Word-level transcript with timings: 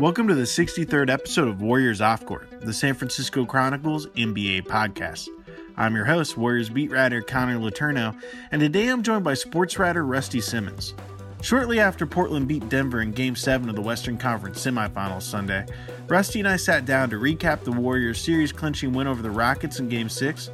Welcome 0.00 0.26
to 0.26 0.34
the 0.34 0.42
63rd 0.42 1.08
episode 1.08 1.46
of 1.46 1.62
Warriors 1.62 2.00
Off 2.00 2.26
Court, 2.26 2.48
the 2.62 2.72
San 2.72 2.94
Francisco 2.94 3.46
Chronicles 3.46 4.08
NBA 4.08 4.62
podcast. 4.62 5.28
I'm 5.76 5.94
your 5.94 6.04
host, 6.04 6.36
Warriors 6.36 6.68
beat 6.68 6.90
writer 6.90 7.22
Connor 7.22 7.60
Letourneau, 7.60 8.20
and 8.50 8.60
today 8.60 8.88
I'm 8.88 9.04
joined 9.04 9.22
by 9.22 9.34
sports 9.34 9.78
writer 9.78 10.04
Rusty 10.04 10.40
Simmons. 10.40 10.94
Shortly 11.42 11.78
after 11.78 12.06
Portland 12.06 12.48
beat 12.48 12.68
Denver 12.68 13.02
in 13.02 13.12
Game 13.12 13.36
7 13.36 13.68
of 13.68 13.76
the 13.76 13.82
Western 13.82 14.18
Conference 14.18 14.66
semifinals 14.66 15.22
Sunday, 15.22 15.64
Rusty 16.08 16.40
and 16.40 16.48
I 16.48 16.56
sat 16.56 16.86
down 16.86 17.08
to 17.10 17.16
recap 17.16 17.62
the 17.62 17.70
Warriors' 17.70 18.20
series 18.20 18.50
clinching 18.50 18.92
win 18.94 19.06
over 19.06 19.22
the 19.22 19.30
Rockets 19.30 19.78
in 19.78 19.88
Game 19.88 20.08
6, 20.08 20.50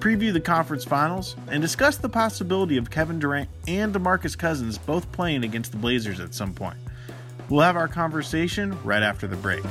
preview 0.00 0.32
the 0.32 0.40
conference 0.40 0.84
finals, 0.84 1.36
and 1.48 1.62
discuss 1.62 1.96
the 1.96 2.08
possibility 2.08 2.76
of 2.76 2.90
Kevin 2.90 3.20
Durant 3.20 3.48
and 3.68 3.94
DeMarcus 3.94 4.36
Cousins 4.36 4.78
both 4.78 5.12
playing 5.12 5.44
against 5.44 5.70
the 5.70 5.78
Blazers 5.78 6.18
at 6.18 6.34
some 6.34 6.52
point. 6.52 6.78
We'll 7.50 7.62
have 7.62 7.76
our 7.76 7.88
conversation 7.88 8.80
right 8.84 9.02
after 9.02 9.26
the 9.26 9.36
break. 9.36 9.64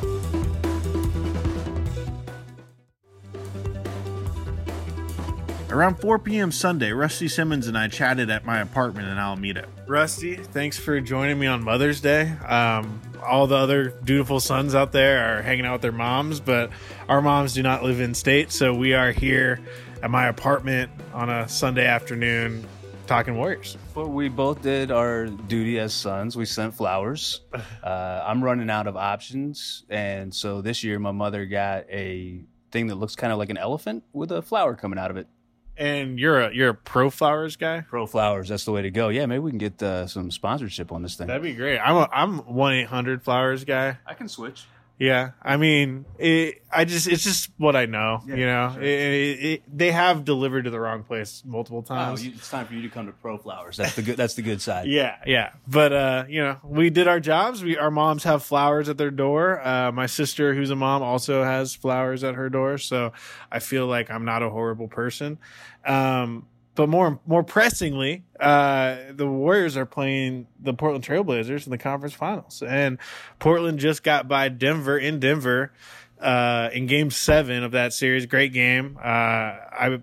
Around 5.71 6.01
4 6.01 6.19
p.m. 6.19 6.51
Sunday, 6.51 6.91
Rusty 6.91 7.29
Simmons 7.29 7.67
and 7.67 7.77
I 7.77 7.87
chatted 7.87 8.29
at 8.29 8.43
my 8.43 8.59
apartment 8.59 9.07
in 9.07 9.17
Alameda. 9.17 9.67
Rusty, 9.87 10.35
thanks 10.35 10.77
for 10.77 10.99
joining 10.99 11.39
me 11.39 11.47
on 11.47 11.63
Mother's 11.63 12.01
Day. 12.01 12.31
Um, 12.45 12.99
all 13.23 13.47
the 13.47 13.55
other 13.55 13.89
dutiful 14.03 14.41
sons 14.41 14.75
out 14.75 14.91
there 14.91 15.37
are 15.37 15.41
hanging 15.41 15.65
out 15.65 15.73
with 15.73 15.81
their 15.83 15.91
moms, 15.91 16.39
but 16.39 16.71
our 17.07 17.21
moms 17.21 17.53
do 17.53 17.63
not 17.63 17.83
live 17.83 18.01
in 18.01 18.13
state, 18.13 18.51
so 18.51 18.73
we 18.73 18.93
are 18.93 19.11
here 19.11 19.61
at 20.03 20.09
my 20.09 20.27
apartment 20.27 20.91
on 21.13 21.29
a 21.29 21.47
Sunday 21.47 21.85
afternoon 21.85 22.65
talking 23.09 23.35
Warriors. 23.35 23.75
But 23.95 24.09
we 24.09 24.29
both 24.29 24.61
did 24.61 24.91
our 24.91 25.25
duty 25.25 25.79
as 25.79 25.95
sons. 25.95 26.37
We 26.37 26.45
sent 26.45 26.75
flowers. 26.75 27.41
Uh, 27.83 28.23
I'm 28.23 28.43
running 28.43 28.69
out 28.69 28.85
of 28.85 28.95
options, 28.95 29.83
and 29.89 30.31
so 30.31 30.61
this 30.61 30.83
year 30.83 30.99
my 30.99 31.11
mother 31.11 31.47
got 31.47 31.89
a 31.89 32.43
thing 32.71 32.85
that 32.87 32.95
looks 32.95 33.15
kind 33.15 33.33
of 33.33 33.39
like 33.39 33.49
an 33.49 33.57
elephant 33.57 34.03
with 34.13 34.31
a 34.31 34.43
flower 34.43 34.75
coming 34.75 34.99
out 34.99 35.09
of 35.09 35.17
it. 35.17 35.27
And 35.75 36.19
you're 36.19 36.39
a 36.39 36.53
you're 36.53 36.69
a 36.69 36.73
pro 36.75 37.09
flowers 37.09 37.55
guy. 37.55 37.81
Pro 37.81 38.05
flowers, 38.05 38.49
that's 38.49 38.65
the 38.65 38.71
way 38.71 38.83
to 38.83 38.91
go. 38.91 39.09
Yeah, 39.09 39.25
maybe 39.25 39.39
we 39.39 39.49
can 39.49 39.57
get 39.57 39.81
uh, 39.81 40.05
some 40.05 40.29
sponsorship 40.29 40.91
on 40.91 41.01
this 41.01 41.15
thing. 41.15 41.25
That'd 41.25 41.41
be 41.41 41.53
great. 41.53 41.79
I'm 41.79 41.95
a, 41.95 42.09
I'm 42.13 42.37
one 42.53 42.73
eight 42.73 42.87
hundred 42.87 43.23
flowers 43.23 43.65
guy. 43.65 43.97
I 44.05 44.13
can 44.13 44.27
switch. 44.27 44.65
Yeah, 44.99 45.31
I 45.41 45.55
mean, 45.55 46.03
it, 46.17 46.61
I 46.69 46.83
just 46.83 47.07
it's 47.07 47.23
just 47.23 47.49
what 47.57 47.73
I 47.77 47.85
know. 47.85 48.21
Yeah, 48.27 48.35
you 48.35 48.45
know, 48.45 48.71
sure. 48.73 48.83
It- 48.83 48.87
it- 48.99 49.45
it- 49.45 49.63
they 49.77 49.91
have 49.91 50.25
delivered 50.25 50.63
to 50.65 50.69
the 50.71 50.79
wrong 50.79 51.03
place 51.03 51.41
multiple 51.45 51.79
Oh, 51.89 51.95
times. 51.95 52.25
you, 52.25 52.33
it's 52.35 52.49
time 52.49 52.65
for 52.65 52.73
you 52.73 52.81
to 52.81 52.89
come 52.89 53.05
to 53.05 53.13
Pro 53.13 53.37
Flowers. 53.37 53.77
That's 53.77 53.95
the 53.95 54.01
good. 54.01 54.17
That's 54.17 54.33
the 54.33 54.41
good 54.41 54.61
side. 54.61 54.87
yeah, 54.87 55.15
yeah, 55.25 55.51
but 55.67 55.93
uh, 55.93 56.25
you 56.27 56.41
know, 56.41 56.57
we 56.63 56.89
did 56.89 57.07
our 57.07 57.21
jobs. 57.21 57.63
We 57.63 57.77
our 57.77 57.89
moms 57.91 58.25
have 58.25 58.43
flowers 58.43 58.89
at 58.89 58.97
their 58.97 59.09
door. 59.09 59.65
Uh, 59.65 59.93
my 59.93 60.05
sister, 60.05 60.53
who's 60.53 60.69
a 60.69 60.75
mom, 60.75 61.01
also 61.01 61.45
has 61.45 61.73
flowers 61.73 62.23
at 62.25 62.35
her 62.35 62.49
door. 62.49 62.77
So 62.77 63.13
I 63.49 63.59
feel 63.59 63.87
like 63.87 64.11
I'm 64.11 64.25
not 64.25 64.43
a 64.43 64.49
horrible 64.49 64.89
person. 64.89 65.39
Um, 65.85 66.45
but 66.79 66.87
more 66.87 67.19
more 67.27 67.43
pressingly, 67.43 68.23
uh, 68.39 68.95
the 69.11 69.27
Warriors 69.27 69.75
are 69.75 69.85
playing 69.85 70.47
the 70.61 70.73
Portland 70.73 71.03
Trailblazers 71.03 71.65
in 71.65 71.71
the 71.71 71.77
conference 71.77 72.13
finals, 72.13 72.63
and 72.65 72.99
Portland 73.37 73.79
just 73.79 74.01
got 74.01 74.29
by 74.29 74.47
Denver 74.47 74.97
in 74.97 75.19
Denver 75.19 75.73
uh, 76.21 76.69
in 76.71 76.87
Game 76.87 77.11
Seven 77.11 77.65
of 77.65 77.73
that 77.73 77.91
series. 77.91 78.25
Great 78.27 78.53
game. 78.53 78.97
Uh, 78.97 79.03
I 79.03 79.99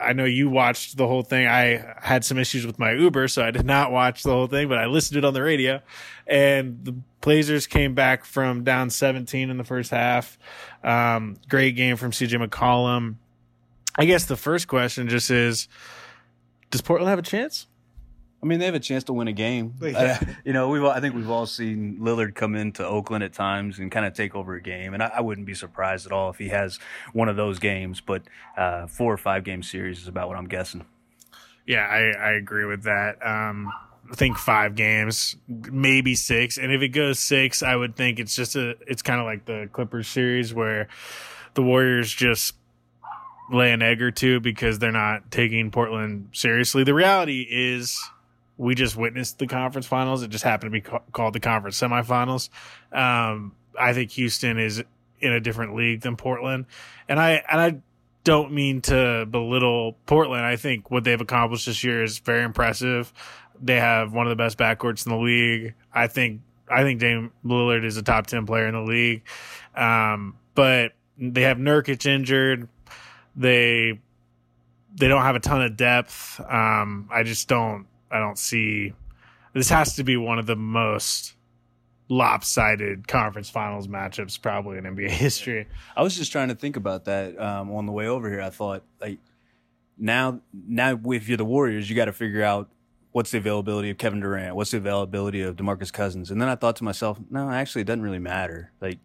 I 0.00 0.14
know 0.14 0.24
you 0.24 0.48
watched 0.48 0.96
the 0.96 1.06
whole 1.06 1.22
thing. 1.22 1.48
I 1.48 1.84
had 2.00 2.24
some 2.24 2.38
issues 2.38 2.64
with 2.64 2.78
my 2.78 2.92
Uber, 2.92 3.28
so 3.28 3.44
I 3.44 3.50
did 3.50 3.66
not 3.66 3.92
watch 3.92 4.22
the 4.22 4.30
whole 4.30 4.46
thing, 4.46 4.70
but 4.70 4.78
I 4.78 4.86
listened 4.86 5.16
to 5.16 5.18
it 5.18 5.24
on 5.26 5.34
the 5.34 5.42
radio. 5.42 5.82
And 6.26 6.82
the 6.82 6.92
Blazers 7.20 7.66
came 7.66 7.94
back 7.94 8.24
from 8.24 8.64
down 8.64 8.88
17 8.88 9.50
in 9.50 9.58
the 9.58 9.64
first 9.64 9.90
half. 9.90 10.38
Um, 10.82 11.36
great 11.50 11.76
game 11.76 11.98
from 11.98 12.12
CJ 12.12 12.42
McCollum. 12.42 13.16
I 13.98 14.04
guess 14.04 14.26
the 14.26 14.36
first 14.36 14.68
question 14.68 15.08
just 15.08 15.30
is 15.30 15.68
Does 16.70 16.80
Portland 16.80 17.10
have 17.10 17.18
a 17.18 17.22
chance? 17.22 17.66
I 18.42 18.46
mean, 18.46 18.58
they 18.58 18.66
have 18.66 18.74
a 18.74 18.80
chance 18.80 19.04
to 19.04 19.12
win 19.12 19.28
a 19.28 19.32
game. 19.32 19.74
Yeah. 19.80 20.18
Uh, 20.20 20.26
you 20.44 20.52
know, 20.52 20.68
we've 20.68 20.84
all, 20.84 20.90
I 20.90 21.00
think 21.00 21.14
we've 21.14 21.30
all 21.30 21.46
seen 21.46 21.98
Lillard 22.00 22.34
come 22.34 22.54
into 22.54 22.86
Oakland 22.86 23.24
at 23.24 23.32
times 23.32 23.78
and 23.78 23.90
kind 23.90 24.04
of 24.06 24.12
take 24.14 24.34
over 24.34 24.54
a 24.54 24.60
game, 24.60 24.94
and 24.94 25.02
I, 25.02 25.10
I 25.14 25.20
wouldn't 25.20 25.46
be 25.46 25.54
surprised 25.54 26.06
at 26.06 26.12
all 26.12 26.30
if 26.30 26.36
he 26.36 26.48
has 26.50 26.78
one 27.12 27.28
of 27.28 27.36
those 27.36 27.58
games. 27.58 28.00
But 28.00 28.22
uh, 28.56 28.86
four 28.86 29.12
or 29.12 29.16
five 29.16 29.42
game 29.42 29.62
series 29.62 30.00
is 30.00 30.06
about 30.06 30.28
what 30.28 30.36
I'm 30.36 30.48
guessing. 30.48 30.84
Yeah, 31.66 31.80
I, 31.80 32.28
I 32.28 32.32
agree 32.32 32.66
with 32.66 32.84
that. 32.84 33.16
Um, 33.26 33.72
I 34.08 34.14
think 34.14 34.38
five 34.38 34.76
games, 34.76 35.34
maybe 35.48 36.14
six. 36.14 36.58
And 36.58 36.70
if 36.70 36.82
it 36.82 36.90
goes 36.90 37.18
six, 37.18 37.62
I 37.62 37.74
would 37.74 37.96
think 37.96 38.20
it's 38.20 38.36
just 38.36 38.54
a, 38.54 38.76
it's 38.86 39.02
kind 39.02 39.18
of 39.18 39.26
like 39.26 39.46
the 39.46 39.68
Clippers 39.72 40.06
series 40.06 40.54
where 40.54 40.86
the 41.54 41.62
Warriors 41.62 42.12
just 42.12 42.54
lay 43.50 43.72
an 43.72 43.82
egg 43.82 44.02
or 44.02 44.10
two 44.10 44.40
because 44.40 44.78
they're 44.78 44.92
not 44.92 45.30
taking 45.30 45.70
Portland 45.70 46.28
seriously. 46.32 46.84
The 46.84 46.94
reality 46.94 47.46
is 47.48 48.00
we 48.56 48.74
just 48.74 48.96
witnessed 48.96 49.38
the 49.38 49.46
conference 49.46 49.86
finals. 49.86 50.22
It 50.22 50.30
just 50.30 50.44
happened 50.44 50.72
to 50.72 50.72
be 50.72 50.80
ca- 50.80 51.02
called 51.12 51.34
the 51.34 51.40
conference 51.40 51.78
semifinals. 51.78 52.48
Um, 52.92 53.54
I 53.78 53.92
think 53.92 54.10
Houston 54.12 54.58
is 54.58 54.82
in 55.20 55.32
a 55.32 55.40
different 55.40 55.76
league 55.76 56.00
than 56.00 56.16
Portland. 56.16 56.66
And 57.08 57.20
I, 57.20 57.42
and 57.50 57.60
I 57.60 57.80
don't 58.24 58.52
mean 58.52 58.80
to 58.82 59.26
belittle 59.30 59.96
Portland. 60.06 60.44
I 60.44 60.56
think 60.56 60.90
what 60.90 61.04
they've 61.04 61.20
accomplished 61.20 61.66
this 61.66 61.84
year 61.84 62.02
is 62.02 62.18
very 62.18 62.42
impressive. 62.42 63.12
They 63.62 63.78
have 63.78 64.12
one 64.12 64.26
of 64.26 64.30
the 64.30 64.36
best 64.36 64.58
backcourts 64.58 65.06
in 65.06 65.12
the 65.12 65.18
league. 65.18 65.74
I 65.94 66.08
think 66.08 66.40
I 66.68 66.82
think 66.82 66.98
Dame 66.98 67.30
Lillard 67.44 67.84
is 67.84 67.96
a 67.96 68.02
top 68.02 68.26
ten 68.26 68.44
player 68.44 68.66
in 68.66 68.74
the 68.74 68.80
league. 68.80 69.22
Um, 69.76 70.36
but 70.54 70.92
they 71.16 71.42
have 71.42 71.58
Nurkic 71.58 72.04
injured. 72.04 72.68
They 73.36 74.00
they 74.94 75.08
don't 75.08 75.22
have 75.22 75.36
a 75.36 75.40
ton 75.40 75.62
of 75.62 75.76
depth. 75.76 76.40
Um, 76.40 77.08
I 77.12 77.22
just 77.22 77.48
don't 77.48 77.86
I 78.10 78.18
don't 78.18 78.38
see 78.38 78.92
this 79.52 79.68
has 79.70 79.96
to 79.96 80.04
be 80.04 80.16
one 80.16 80.38
of 80.38 80.46
the 80.46 80.56
most 80.56 81.34
lopsided 82.08 83.08
conference 83.08 83.50
finals 83.50 83.88
matchups 83.88 84.40
probably 84.40 84.78
in 84.78 84.84
NBA 84.84 85.10
history. 85.10 85.66
I 85.96 86.02
was 86.02 86.16
just 86.16 86.32
trying 86.32 86.48
to 86.48 86.54
think 86.54 86.76
about 86.76 87.06
that 87.06 87.38
um, 87.40 87.72
on 87.72 87.86
the 87.86 87.92
way 87.92 88.06
over 88.06 88.30
here. 88.30 88.40
I 88.40 88.50
thought 88.50 88.84
like 89.00 89.18
now 89.98 90.40
now 90.52 90.98
if 91.06 91.28
you're 91.28 91.36
the 91.36 91.44
Warriors, 91.44 91.88
you 91.90 91.96
got 91.96 92.06
to 92.06 92.12
figure 92.12 92.42
out 92.42 92.70
what's 93.12 93.30
the 93.30 93.38
availability 93.38 93.88
of 93.88 93.96
Kevin 93.96 94.20
Durant, 94.20 94.54
what's 94.56 94.72
the 94.72 94.76
availability 94.76 95.40
of 95.40 95.56
DeMarcus 95.56 95.90
Cousins, 95.90 96.30
and 96.30 96.40
then 96.40 96.50
I 96.50 96.54
thought 96.54 96.76
to 96.76 96.84
myself, 96.84 97.18
no, 97.30 97.48
actually, 97.48 97.80
it 97.80 97.86
doesn't 97.86 98.02
really 98.02 98.18
matter. 98.18 98.72
Like, 98.78 98.98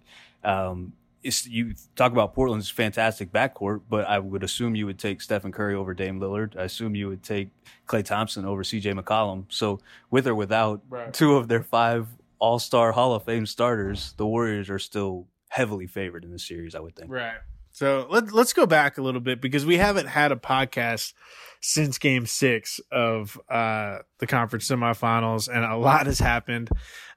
um, 0.44 0.92
it's, 1.24 1.46
you 1.48 1.74
talk 1.96 2.12
about 2.12 2.34
Portland's 2.34 2.70
fantastic 2.70 3.32
backcourt, 3.32 3.82
but 3.90 4.06
I 4.08 4.20
would 4.20 4.44
assume 4.44 4.76
you 4.76 4.86
would 4.86 5.00
take 5.00 5.22
Stephen 5.22 5.52
Curry 5.52 5.76
over 5.76 5.94
Dame 5.94 6.20
Lillard. 6.20 6.58
I 6.58 6.64
assume 6.64 6.96
you 6.96 7.08
would 7.10 7.24
take 7.24 7.50
Klay 7.88 8.04
Thompson 8.04 8.46
over 8.46 8.64
C.J. 8.64 8.92
McCollum. 8.94 9.46
So 9.50 9.80
with 10.10 10.28
or 10.28 10.36
without 10.36 10.82
Right. 10.90 11.14
two 11.14 11.36
of 11.36 11.48
their 11.48 11.64
five 11.64 12.08
All 12.40 12.60
Star 12.60 12.92
Hall 12.92 13.14
of 13.14 13.24
Fame 13.24 13.46
starters, 13.46 14.14
the 14.18 14.26
Warriors 14.26 14.70
are 14.70 14.80
still 14.80 15.28
heavily 15.50 15.88
favored 15.88 16.24
in 16.24 16.32
the 16.32 16.40
series. 16.40 16.74
I 16.76 16.80
would 16.80 16.96
think. 16.96 17.12
Right. 17.12 17.38
So 17.74 18.06
let, 18.10 18.34
let's 18.34 18.52
go 18.52 18.66
back 18.66 18.98
a 18.98 19.02
little 19.02 19.22
bit 19.22 19.40
because 19.40 19.66
we 19.66 19.78
haven't 19.78 20.08
had 20.08 20.32
a 20.34 20.36
podcast 20.36 21.14
since 21.62 21.98
game 22.00 22.26
six 22.26 22.82
of 22.92 23.40
uh, 23.48 24.00
the 24.20 24.28
conference 24.28 24.68
semifinals, 24.68 25.48
and 25.48 25.64
a 25.64 25.78
lot 25.78 26.06
has 26.08 26.20
happened. 26.20 26.70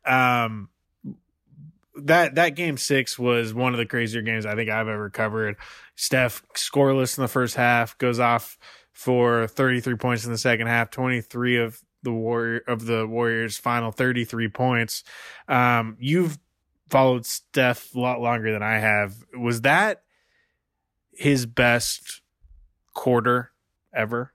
Um, 0.05 0.69
that 1.97 2.35
that 2.35 2.51
game 2.51 2.77
six 2.77 3.19
was 3.19 3.55
one 3.55 3.73
of 3.73 3.79
the 3.79 3.87
crazier 3.87 4.23
games 4.23 4.47
I 4.47 4.55
think 4.55 4.71
I've 4.71 4.89
ever 4.89 5.11
covered. 5.11 5.57
Steph 5.97 6.43
scoreless 6.55 7.17
in 7.17 7.23
the 7.23 7.29
first 7.29 7.55
half, 7.55 7.97
goes 7.99 8.19
off 8.19 8.59
for 8.93 9.47
33 9.47 9.97
points 9.97 10.25
in 10.25 10.33
the 10.33 10.39
second 10.39 10.67
half, 10.67 10.91
23 10.91 11.59
of 11.59 11.81
the 12.03 12.13
warrior 12.13 12.63
of 12.69 12.85
the 12.85 13.07
Warriors' 13.07 13.59
final 13.59 13.91
33 13.91 14.49
points. 14.49 15.03
Um, 15.49 15.97
you've 15.99 16.39
followed 16.91 17.27
Steph 17.27 17.95
a 17.95 18.01
lot 18.01 18.21
longer 18.21 18.53
than 18.53 18.63
I 18.63 18.79
have. 18.79 19.15
Was 19.37 19.63
that 19.63 20.03
his 21.13 21.47
best 21.47 22.21
quarter 22.93 23.53
ever? 23.95 24.34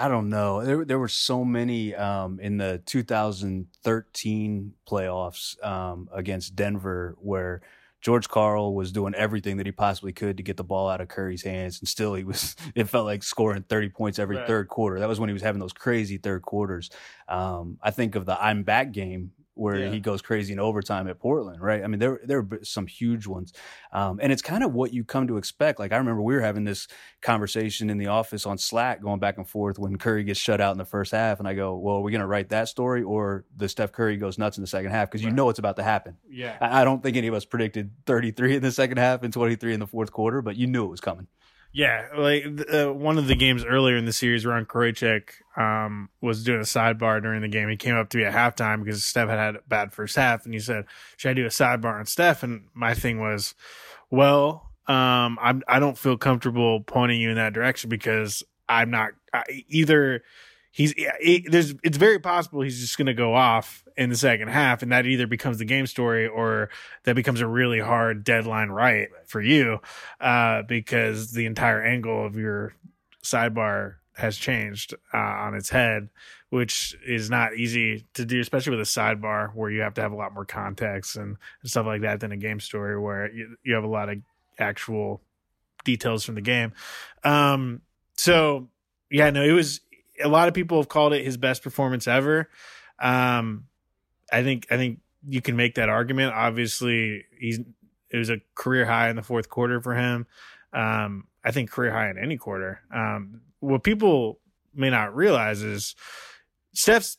I 0.00 0.06
don't 0.08 0.28
know. 0.28 0.64
There, 0.64 0.84
there 0.84 0.98
were 0.98 1.08
so 1.08 1.44
many 1.44 1.92
um, 1.94 2.38
in 2.40 2.56
the 2.56 2.80
2013 2.86 4.74
playoffs 4.88 5.64
um, 5.64 6.08
against 6.12 6.54
Denver 6.54 7.16
where 7.20 7.62
George 8.00 8.28
Karl 8.28 8.74
was 8.74 8.92
doing 8.92 9.12
everything 9.16 9.56
that 9.56 9.66
he 9.66 9.72
possibly 9.72 10.12
could 10.12 10.36
to 10.36 10.42
get 10.44 10.56
the 10.56 10.62
ball 10.62 10.88
out 10.88 11.00
of 11.00 11.08
Curry's 11.08 11.42
hands, 11.42 11.80
and 11.80 11.88
still 11.88 12.14
he 12.14 12.22
was. 12.22 12.54
It 12.76 12.84
felt 12.84 13.06
like 13.06 13.24
scoring 13.24 13.64
30 13.68 13.88
points 13.88 14.20
every 14.20 14.36
Right. 14.36 14.46
third 14.46 14.68
quarter. 14.68 15.00
That 15.00 15.08
was 15.08 15.18
when 15.18 15.28
he 15.28 15.32
was 15.32 15.42
having 15.42 15.58
those 15.58 15.72
crazy 15.72 16.16
third 16.16 16.42
quarters. 16.42 16.90
Um, 17.28 17.78
I 17.82 17.90
think 17.90 18.14
of 18.14 18.24
the 18.24 18.40
I'm 18.40 18.62
back 18.62 18.92
game 18.92 19.32
where 19.58 19.76
Yeah. 19.78 19.90
he 19.90 20.00
goes 20.00 20.22
crazy 20.22 20.52
in 20.52 20.58
overtime 20.60 21.08
at 21.08 21.18
Portland, 21.18 21.60
right? 21.60 21.82
I 21.82 21.86
mean, 21.86 21.98
there 21.98 22.20
there 22.24 22.38
are 22.38 22.58
some 22.62 22.86
huge 22.86 23.26
ones, 23.26 23.52
um, 23.92 24.18
and 24.22 24.30
it's 24.32 24.42
kind 24.42 24.62
of 24.64 24.72
what 24.74 24.92
you 24.92 25.04
come 25.04 25.26
to 25.28 25.36
expect. 25.36 25.78
Like 25.78 25.92
I 25.92 25.96
remember 25.96 26.22
we 26.22 26.34
were 26.34 26.40
having 26.40 26.64
this 26.64 26.88
conversation 27.20 27.90
in 27.90 27.98
the 27.98 28.06
office 28.06 28.46
on 28.46 28.56
Slack, 28.58 29.02
going 29.02 29.18
back 29.20 29.36
and 29.36 29.48
forth 29.48 29.78
when 29.78 29.96
Curry 29.98 30.24
gets 30.24 30.40
shut 30.40 30.60
out 30.60 30.72
in 30.72 30.78
the 30.78 30.84
first 30.84 31.12
half, 31.12 31.38
and 31.40 31.48
I 31.48 31.54
go, 31.54 31.76
"Well, 31.76 31.96
we're 31.98 32.04
we 32.08 32.12
going 32.12 32.20
to 32.22 32.26
write 32.26 32.48
that 32.50 32.68
story 32.68 33.02
or 33.02 33.44
the 33.56 33.68
Steph 33.68 33.92
Curry 33.92 34.16
goes 34.16 34.38
nuts 34.38 34.56
in 34.56 34.62
the 34.62 34.66
second 34.68 34.90
half?" 34.92 35.08
Because 35.10 35.22
you 35.22 35.28
Right. 35.28 35.36
know 35.36 35.48
it's 35.50 35.58
about 35.58 35.76
to 35.76 35.82
happen. 35.82 36.16
Yeah. 36.28 36.56
I 36.60 36.80
I 36.80 36.84
don't 36.84 37.02
think 37.02 37.16
any 37.16 37.26
of 37.26 37.34
us 37.34 37.44
predicted 37.44 37.90
33 38.06 38.56
in 38.56 38.62
the 38.62 38.72
second 38.72 38.96
half 38.98 39.22
and 39.22 39.32
23 39.32 39.74
in 39.74 39.80
the 39.80 39.86
fourth 39.86 40.10
quarter, 40.12 40.40
but 40.40 40.56
you 40.56 40.66
knew 40.66 40.84
it 40.84 40.88
was 40.88 41.00
coming. 41.00 41.26
Yeah, 41.70 42.08
like 42.16 42.44
uh, 42.72 42.92
one 42.92 43.18
of 43.18 43.26
the 43.26 43.34
games 43.36 43.64
earlier 43.64 43.96
in 43.96 44.06
the 44.06 44.12
series, 44.12 44.46
Ron 44.46 44.64
Kroichick 44.64 45.30
um, 45.56 46.08
was 46.20 46.42
doing 46.42 46.60
a 46.60 46.64
sidebar 46.64 47.22
during 47.22 47.42
the 47.42 47.48
game. 47.48 47.68
He 47.68 47.76
came 47.76 47.94
up 47.94 48.08
to 48.10 48.18
me 48.18 48.24
at 48.24 48.32
halftime 48.32 48.82
because 48.82 49.04
Steph 49.04 49.28
had 49.28 49.38
had 49.38 49.56
a 49.56 49.60
bad 49.68 49.92
first 49.92 50.16
half, 50.16 50.44
and 50.44 50.54
he 50.54 50.60
said, 50.60 50.86
"Should 51.18 51.30
I 51.30 51.34
do 51.34 51.44
a 51.44 51.48
sidebar 51.50 51.98
on 51.98 52.06
Steph?" 52.06 52.42
And 52.42 52.68
my 52.72 52.94
thing 52.94 53.20
was, 53.20 53.54
"Well, 54.10 54.70
um, 54.86 55.38
I'm 55.42 55.62
I 55.68 55.78
don't 55.78 55.98
feel 55.98 56.16
comfortable 56.16 56.80
pointing 56.80 57.20
you 57.20 57.28
in 57.30 57.36
that 57.36 57.52
direction 57.52 57.90
because 57.90 58.42
I'm 58.68 58.90
not 58.90 59.10
I, 59.34 59.44
either." 59.68 60.22
He's 60.78 60.92
he, 61.20 61.44
there's 61.44 61.74
it's 61.82 61.96
very 61.96 62.20
possible 62.20 62.60
he's 62.60 62.78
just 62.78 62.96
going 62.96 63.06
to 63.06 63.12
go 63.14 63.34
off 63.34 63.84
in 63.96 64.10
the 64.10 64.16
second 64.16 64.46
half, 64.46 64.80
and 64.80 64.92
that 64.92 65.06
either 65.06 65.26
becomes 65.26 65.58
the 65.58 65.64
game 65.64 65.88
story 65.88 66.28
or 66.28 66.68
that 67.02 67.16
becomes 67.16 67.40
a 67.40 67.48
really 67.48 67.80
hard 67.80 68.22
deadline 68.22 68.68
right 68.68 69.08
for 69.26 69.40
you 69.40 69.80
uh, 70.20 70.62
because 70.62 71.32
the 71.32 71.46
entire 71.46 71.82
angle 71.82 72.24
of 72.24 72.36
your 72.36 72.74
sidebar 73.24 73.96
has 74.14 74.36
changed 74.36 74.94
uh, 75.12 75.16
on 75.16 75.56
its 75.56 75.68
head, 75.68 76.10
which 76.50 76.96
is 77.04 77.28
not 77.28 77.56
easy 77.56 78.06
to 78.14 78.24
do, 78.24 78.38
especially 78.38 78.70
with 78.76 78.80
a 78.80 78.88
sidebar 78.88 79.52
where 79.56 79.72
you 79.72 79.80
have 79.80 79.94
to 79.94 80.00
have 80.00 80.12
a 80.12 80.16
lot 80.16 80.32
more 80.32 80.44
context 80.44 81.16
and, 81.16 81.36
and 81.60 81.70
stuff 81.70 81.86
like 81.86 82.02
that 82.02 82.20
than 82.20 82.30
a 82.30 82.36
game 82.36 82.60
story 82.60 82.96
where 82.96 83.32
you, 83.32 83.56
you 83.64 83.74
have 83.74 83.82
a 83.82 83.88
lot 83.88 84.08
of 84.08 84.18
actual 84.60 85.22
details 85.84 86.22
from 86.22 86.36
the 86.36 86.40
game. 86.40 86.72
Um, 87.24 87.80
so 88.16 88.68
yeah, 89.10 89.30
no, 89.30 89.42
it 89.42 89.52
was 89.52 89.80
a 90.22 90.28
lot 90.28 90.48
of 90.48 90.54
people 90.54 90.78
have 90.78 90.88
called 90.88 91.12
it 91.12 91.24
his 91.24 91.36
best 91.36 91.62
performance 91.62 92.06
ever. 92.06 92.48
Um, 92.98 93.66
I 94.32 94.42
think 94.42 94.66
I 94.70 94.76
think 94.76 95.00
you 95.26 95.40
can 95.40 95.56
make 95.56 95.76
that 95.76 95.88
argument. 95.88 96.34
Obviously, 96.34 97.24
he's 97.38 97.60
it 98.10 98.16
was 98.16 98.30
a 98.30 98.40
career 98.54 98.86
high 98.86 99.10
in 99.10 99.16
the 99.16 99.22
fourth 99.22 99.48
quarter 99.48 99.80
for 99.80 99.94
him. 99.94 100.26
Um, 100.72 101.26
I 101.44 101.50
think 101.50 101.70
career 101.70 101.92
high 101.92 102.10
in 102.10 102.18
any 102.18 102.36
quarter. 102.36 102.80
Um, 102.94 103.42
what 103.60 103.82
people 103.82 104.40
may 104.74 104.90
not 104.90 105.14
realize 105.14 105.62
is 105.62 105.94
Steph's 106.72 107.18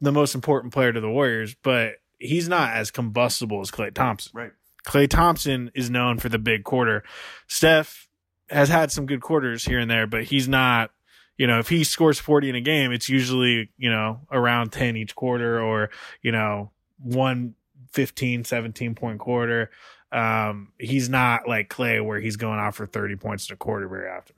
the 0.00 0.12
most 0.12 0.34
important 0.34 0.72
player 0.72 0.92
to 0.92 1.00
the 1.00 1.10
Warriors, 1.10 1.54
but 1.62 1.94
he's 2.18 2.48
not 2.48 2.74
as 2.74 2.90
combustible 2.90 3.60
as 3.60 3.70
Klay 3.70 3.92
Thompson. 3.92 4.32
Right. 4.34 4.52
Klay 4.84 5.08
Thompson 5.08 5.70
is 5.74 5.90
known 5.90 6.18
for 6.18 6.28
the 6.28 6.38
big 6.38 6.64
quarter. 6.64 7.04
Steph 7.46 8.08
has 8.50 8.68
had 8.68 8.90
some 8.90 9.06
good 9.06 9.20
quarters 9.20 9.64
here 9.64 9.78
and 9.78 9.90
there, 9.90 10.06
but 10.06 10.24
he's 10.24 10.48
not, 10.48 10.90
you 11.42 11.48
know, 11.48 11.58
if 11.58 11.68
he 11.68 11.82
scores 11.82 12.20
40 12.20 12.50
in 12.50 12.54
a 12.54 12.60
game, 12.60 12.92
it's 12.92 13.08
usually, 13.08 13.68
you 13.76 13.90
know, 13.90 14.20
around 14.30 14.70
10 14.70 14.96
each 14.96 15.16
quarter 15.16 15.60
or, 15.60 15.90
you 16.22 16.30
know, 16.30 16.70
one 17.02 17.56
15, 17.90 18.44
17 18.44 18.94
point 18.94 19.18
quarter. 19.18 19.72
Um, 20.12 20.68
he's 20.78 21.08
not 21.08 21.48
like 21.48 21.68
Klay 21.68 22.04
where 22.04 22.20
he's 22.20 22.36
going 22.36 22.60
off 22.60 22.76
for 22.76 22.86
30 22.86 23.16
points 23.16 23.50
in 23.50 23.54
a 23.54 23.56
quarter 23.56 23.88
very 23.88 24.08
often. 24.08 24.36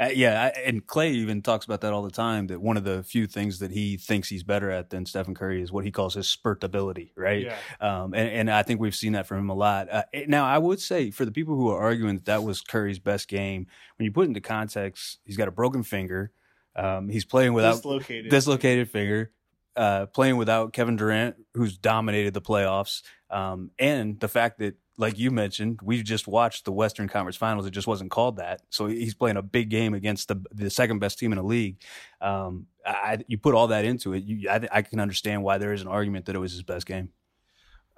Uh, 0.00 0.08
yeah, 0.12 0.44
I, 0.44 0.60
and 0.62 0.84
Klay 0.84 1.10
even 1.10 1.40
talks 1.40 1.66
about 1.66 1.82
that 1.82 1.92
all 1.92 2.02
the 2.02 2.10
time. 2.10 2.48
That 2.48 2.60
one 2.60 2.76
of 2.76 2.82
the 2.82 3.04
few 3.04 3.28
things 3.28 3.60
that 3.60 3.70
he 3.70 3.96
thinks 3.96 4.28
he's 4.28 4.42
better 4.42 4.72
at 4.72 4.90
than 4.90 5.06
Stephen 5.06 5.34
Curry 5.34 5.62
is 5.62 5.70
what 5.70 5.84
he 5.84 5.92
calls 5.92 6.14
his 6.14 6.26
spurtability, 6.26 7.10
right? 7.14 7.44
Yeah. 7.44 7.56
Um, 7.80 8.14
and, 8.14 8.28
and 8.28 8.50
I 8.50 8.64
think 8.64 8.80
we've 8.80 8.94
seen 8.94 9.12
that 9.12 9.26
from 9.26 9.38
him 9.38 9.50
a 9.50 9.54
lot. 9.54 9.88
Uh, 9.88 10.02
now, 10.26 10.46
I 10.46 10.56
would 10.56 10.80
say 10.80 11.10
for 11.12 11.26
the 11.26 11.30
people 11.30 11.54
who 11.54 11.68
are 11.68 11.78
arguing 11.78 12.16
that 12.16 12.24
that 12.24 12.42
was 12.42 12.60
Curry's 12.60 12.98
best 12.98 13.28
game, 13.28 13.68
when 13.98 14.04
you 14.04 14.10
put 14.10 14.24
it 14.24 14.28
into 14.28 14.40
context, 14.40 15.18
he's 15.22 15.36
got 15.36 15.48
a 15.48 15.52
broken 15.52 15.82
finger. 15.82 16.32
Um, 16.76 17.08
he's 17.08 17.24
playing 17.24 17.52
without 17.52 17.76
Dislocated. 17.76 18.30
dislocated 18.30 18.90
finger, 18.90 19.32
uh, 19.76 20.06
playing 20.06 20.36
without 20.36 20.72
Kevin 20.72 20.96
Durant, 20.96 21.36
who's 21.54 21.76
dominated 21.76 22.32
the 22.34 22.40
playoffs, 22.40 23.02
um, 23.30 23.70
and 23.78 24.18
the 24.20 24.28
fact 24.28 24.58
that, 24.60 24.76
like 24.96 25.18
you 25.18 25.30
mentioned, 25.30 25.80
we 25.82 26.02
just 26.02 26.28
watched 26.28 26.64
the 26.64 26.72
Western 26.72 27.08
Conference 27.08 27.36
Finals. 27.36 27.66
It 27.66 27.70
just 27.70 27.86
wasn't 27.86 28.10
called 28.10 28.36
that, 28.36 28.62
so 28.70 28.86
he's 28.86 29.14
playing 29.14 29.36
a 29.36 29.42
big 29.42 29.68
game 29.70 29.94
against 29.94 30.28
the 30.28 30.36
the 30.52 30.70
second 30.70 30.98
best 31.00 31.18
team 31.18 31.32
in 31.32 31.38
the 31.38 31.44
league. 31.44 31.76
Um, 32.20 32.66
I, 32.86 33.18
you 33.26 33.36
put 33.38 33.54
all 33.54 33.68
that 33.68 33.84
into 33.84 34.12
it, 34.14 34.24
you, 34.24 34.48
I, 34.48 34.66
I 34.70 34.82
can 34.82 35.00
understand 35.00 35.42
why 35.42 35.58
there 35.58 35.72
is 35.72 35.82
an 35.82 35.88
argument 35.88 36.26
that 36.26 36.34
it 36.36 36.38
was 36.38 36.52
his 36.52 36.62
best 36.62 36.86
game. 36.86 37.10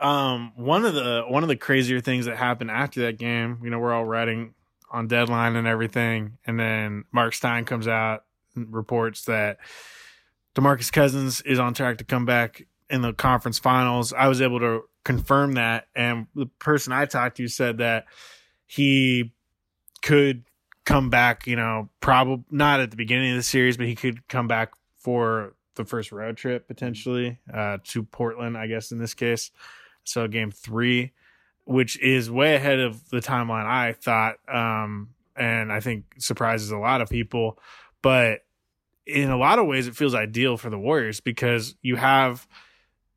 um 0.00 0.52
one 0.56 0.84
of 0.84 0.94
the 0.94 1.24
one 1.28 1.42
of 1.42 1.48
the 1.48 1.56
crazier 1.56 2.00
things 2.00 2.26
that 2.26 2.36
happened 2.36 2.70
after 2.70 3.02
that 3.02 3.18
game 3.18 3.58
you 3.62 3.70
know 3.70 3.78
we're 3.78 3.92
all 3.92 4.04
writing 4.04 4.54
on 4.90 5.06
deadline 5.06 5.54
and 5.56 5.66
everything 5.66 6.38
and 6.46 6.58
then 6.58 7.04
marc 7.12 7.32
stein 7.34 7.64
comes 7.64 7.86
out 7.86 8.24
reports 8.54 9.24
that 9.24 9.58
demarcus 10.54 10.92
cousins 10.92 11.40
is 11.42 11.58
on 11.58 11.74
track 11.74 11.98
to 11.98 12.04
come 12.04 12.24
back 12.24 12.66
in 12.90 13.02
the 13.02 13.12
conference 13.12 13.58
finals 13.58 14.12
i 14.12 14.28
was 14.28 14.40
able 14.40 14.60
to 14.60 14.82
confirm 15.04 15.54
that 15.54 15.86
and 15.94 16.26
the 16.34 16.46
person 16.58 16.92
i 16.92 17.04
talked 17.04 17.36
to 17.36 17.48
said 17.48 17.78
that 17.78 18.04
he 18.66 19.32
could 20.02 20.44
come 20.84 21.10
back 21.10 21.46
you 21.46 21.56
know 21.56 21.88
probably 22.00 22.44
not 22.50 22.80
at 22.80 22.90
the 22.90 22.96
beginning 22.96 23.30
of 23.30 23.36
the 23.36 23.42
series 23.42 23.76
but 23.76 23.86
he 23.86 23.94
could 23.94 24.26
come 24.28 24.48
back 24.48 24.72
for 24.96 25.54
the 25.74 25.84
first 25.84 26.12
road 26.12 26.36
trip 26.36 26.68
potentially 26.68 27.38
uh, 27.52 27.78
to 27.84 28.02
portland 28.02 28.56
i 28.58 28.66
guess 28.66 28.92
in 28.92 28.98
this 28.98 29.14
case 29.14 29.50
so 30.04 30.26
game 30.28 30.50
three, 30.50 31.12
which 31.64 31.98
is 32.00 32.30
way 32.30 32.54
ahead 32.54 32.80
of 32.80 33.08
the 33.10 33.20
timeline 33.20 33.66
I 33.66 33.92
thought, 33.92 34.36
um, 34.52 35.10
and 35.36 35.72
I 35.72 35.80
think 35.80 36.04
surprises 36.18 36.70
a 36.70 36.76
lot 36.76 37.00
of 37.00 37.08
people. 37.08 37.58
But 38.02 38.40
in 39.06 39.30
a 39.30 39.36
lot 39.36 39.58
of 39.58 39.66
ways, 39.66 39.86
it 39.86 39.96
feels 39.96 40.14
ideal 40.14 40.56
for 40.56 40.70
the 40.70 40.78
Warriors 40.78 41.20
because 41.20 41.74
you 41.82 41.96
have 41.96 42.46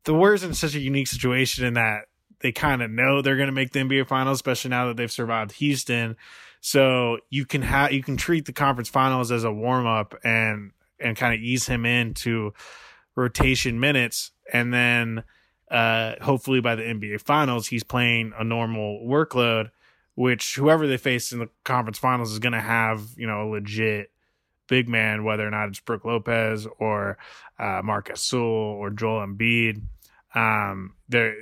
the 0.04 0.14
Warriors 0.14 0.44
in 0.44 0.54
such 0.54 0.74
a 0.74 0.80
unique 0.80 1.08
situation 1.08 1.64
in 1.64 1.74
that 1.74 2.06
they 2.40 2.52
kind 2.52 2.82
of 2.82 2.90
know 2.90 3.22
they're 3.22 3.36
going 3.36 3.48
to 3.48 3.52
make 3.52 3.72
the 3.72 3.80
NBA 3.80 4.06
Finals, 4.06 4.38
especially 4.38 4.70
now 4.70 4.86
that 4.88 4.96
they've 4.96 5.10
survived 5.10 5.52
Houston. 5.52 6.16
So 6.60 7.18
you 7.30 7.44
can 7.44 7.62
have 7.62 7.92
you 7.92 8.02
can 8.02 8.16
treat 8.16 8.46
the 8.46 8.52
conference 8.52 8.88
finals 8.88 9.30
as 9.30 9.44
a 9.44 9.52
warm 9.52 9.86
up 9.86 10.14
and 10.24 10.72
and 10.98 11.16
kind 11.16 11.34
of 11.34 11.40
ease 11.40 11.66
him 11.66 11.84
into 11.84 12.52
rotation 13.14 13.78
minutes, 13.80 14.32
and 14.52 14.72
then 14.72 15.24
uh, 15.70 16.14
hopefully 16.22 16.60
by 16.60 16.74
the 16.74 16.82
NBA 16.82 17.20
Finals, 17.20 17.68
he's 17.68 17.84
playing 17.84 18.32
a 18.38 18.44
normal 18.44 19.04
workload, 19.06 19.70
which 20.14 20.56
whoever 20.56 20.86
they 20.86 20.96
face 20.96 21.32
in 21.32 21.40
the 21.40 21.48
conference 21.64 21.98
finals 21.98 22.32
is 22.32 22.38
going 22.38 22.52
to 22.52 22.60
have, 22.60 23.02
you 23.16 23.26
know, 23.26 23.42
a 23.42 23.48
legit 23.48 24.10
big 24.68 24.88
man, 24.88 25.24
whether 25.24 25.46
or 25.46 25.50
not 25.50 25.68
it's 25.68 25.80
Brook 25.80 26.04
Lopez 26.04 26.66
or 26.78 27.18
uh, 27.58 27.80
Marc 27.84 28.08
Gasol 28.08 28.42
or 28.42 28.90
Joel 28.90 29.26
Embiid. 29.26 29.82
Um, 30.34 30.94
they're, 31.08 31.34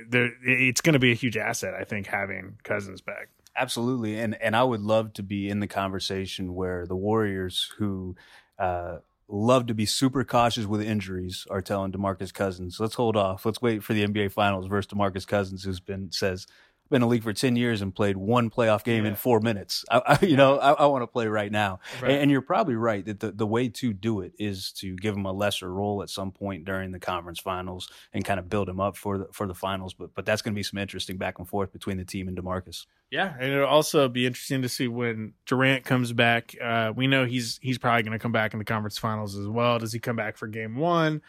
it's 0.43 0.81
going 0.81 0.93
to 0.93 0.99
be 0.99 1.11
a 1.11 1.15
huge 1.15 1.37
asset, 1.37 1.73
I 1.73 1.83
think, 1.83 2.07
having 2.07 2.57
Cousins 2.63 3.01
back. 3.01 3.29
Absolutely, 3.57 4.19
and 4.19 4.35
and 4.41 4.55
I 4.55 4.63
would 4.63 4.81
love 4.81 5.13
to 5.13 5.23
be 5.23 5.47
in 5.47 5.61
the 5.61 5.67
conversation 5.67 6.55
where 6.55 6.85
the 6.85 6.95
Warriors, 6.95 7.71
who 7.77 8.15
uh, 8.59 8.97
love 9.29 9.67
to 9.67 9.73
be 9.73 9.85
super 9.85 10.25
cautious 10.25 10.65
with 10.65 10.81
injuries, 10.81 11.47
are 11.49 11.61
telling 11.61 11.93
Demarcus 11.93 12.33
Cousins, 12.33 12.81
"Let's 12.81 12.95
hold 12.95 13.15
off. 13.15 13.45
Let's 13.45 13.61
wait 13.61 13.81
for 13.81 13.93
the 13.93 14.05
NBA 14.05 14.33
Finals 14.33 14.67
versus 14.67 14.91
Demarcus 14.91 15.25
Cousins, 15.25 15.63
who's 15.63 15.79
been 15.79 16.11
says 16.11 16.47
been 16.89 16.97
in 16.97 17.01
the 17.01 17.07
league 17.07 17.23
for 17.23 17.33
ten 17.33 17.55
years 17.55 17.81
and 17.81 17.93
played 17.93 18.17
one 18.17 18.49
playoff 18.49 18.83
game 18.83 19.05
in 19.05 19.15
four 19.15 19.39
minutes. 19.39 19.85
I, 19.89 20.17
I, 20.21 20.25
you 20.25 20.37
know, 20.37 20.57
I, 20.57 20.73
I 20.73 20.85
want 20.85 21.03
to 21.03 21.07
play 21.07 21.27
right 21.27 21.51
now. 21.51 21.79
Right. 22.01 22.11
And, 22.11 22.21
and 22.23 22.31
you're 22.31 22.41
probably 22.41 22.75
right 22.75 23.03
that 23.05 23.19
the, 23.19 23.31
the 23.31 23.47
way 23.47 23.69
to 23.69 23.93
do 23.93 24.21
it 24.21 24.33
is 24.37 24.71
to 24.73 24.95
give 24.95 25.15
him 25.15 25.25
a 25.25 25.31
lesser 25.31 25.71
role 25.71 26.03
at 26.03 26.09
some 26.09 26.31
point 26.31 26.65
during 26.65 26.91
the 26.91 26.99
conference 26.99 27.39
finals 27.39 27.89
and 28.13 28.23
kind 28.23 28.39
of 28.39 28.49
build 28.49 28.69
him 28.69 28.79
up 28.79 28.97
for 28.97 29.17
the 29.17 29.27
for 29.31 29.47
the 29.47 29.55
finals. 29.55 29.93
But 29.93 30.13
but 30.13 30.25
that's 30.25 30.41
going 30.41 30.53
to 30.53 30.59
be 30.59 30.63
some 30.63 30.77
interesting 30.77 31.17
back 31.17 31.39
and 31.39 31.47
forth 31.47 31.71
between 31.73 31.97
the 31.97 32.05
team 32.05 32.27
and 32.27 32.37
Demarcus. 32.37 32.85
Yeah, 33.11 33.33
and 33.39 33.53
it'll 33.53 33.67
also 33.67 34.09
be 34.09 34.25
interesting 34.25 34.63
to 34.63 34.69
see 34.69 34.87
when 34.87 35.33
Durant 35.45 35.85
comes 35.85 36.11
back. 36.11 36.55
Uh, 36.61 36.91
we 36.95 37.07
know 37.07 37.25
he's 37.25 37.59
he's 37.61 37.77
probably 37.77 38.03
going 38.03 38.17
to 38.17 38.21
come 38.21 38.31
back 38.31 38.53
in 38.53 38.59
the 38.59 38.65
conference 38.65 38.97
finals 38.97 39.37
as 39.37 39.47
well. 39.47 39.79
Does 39.79 39.93
he 39.93 39.99
come 39.99 40.15
back 40.15 40.37
for 40.37 40.47
game 40.47 40.75
one? 40.75 41.21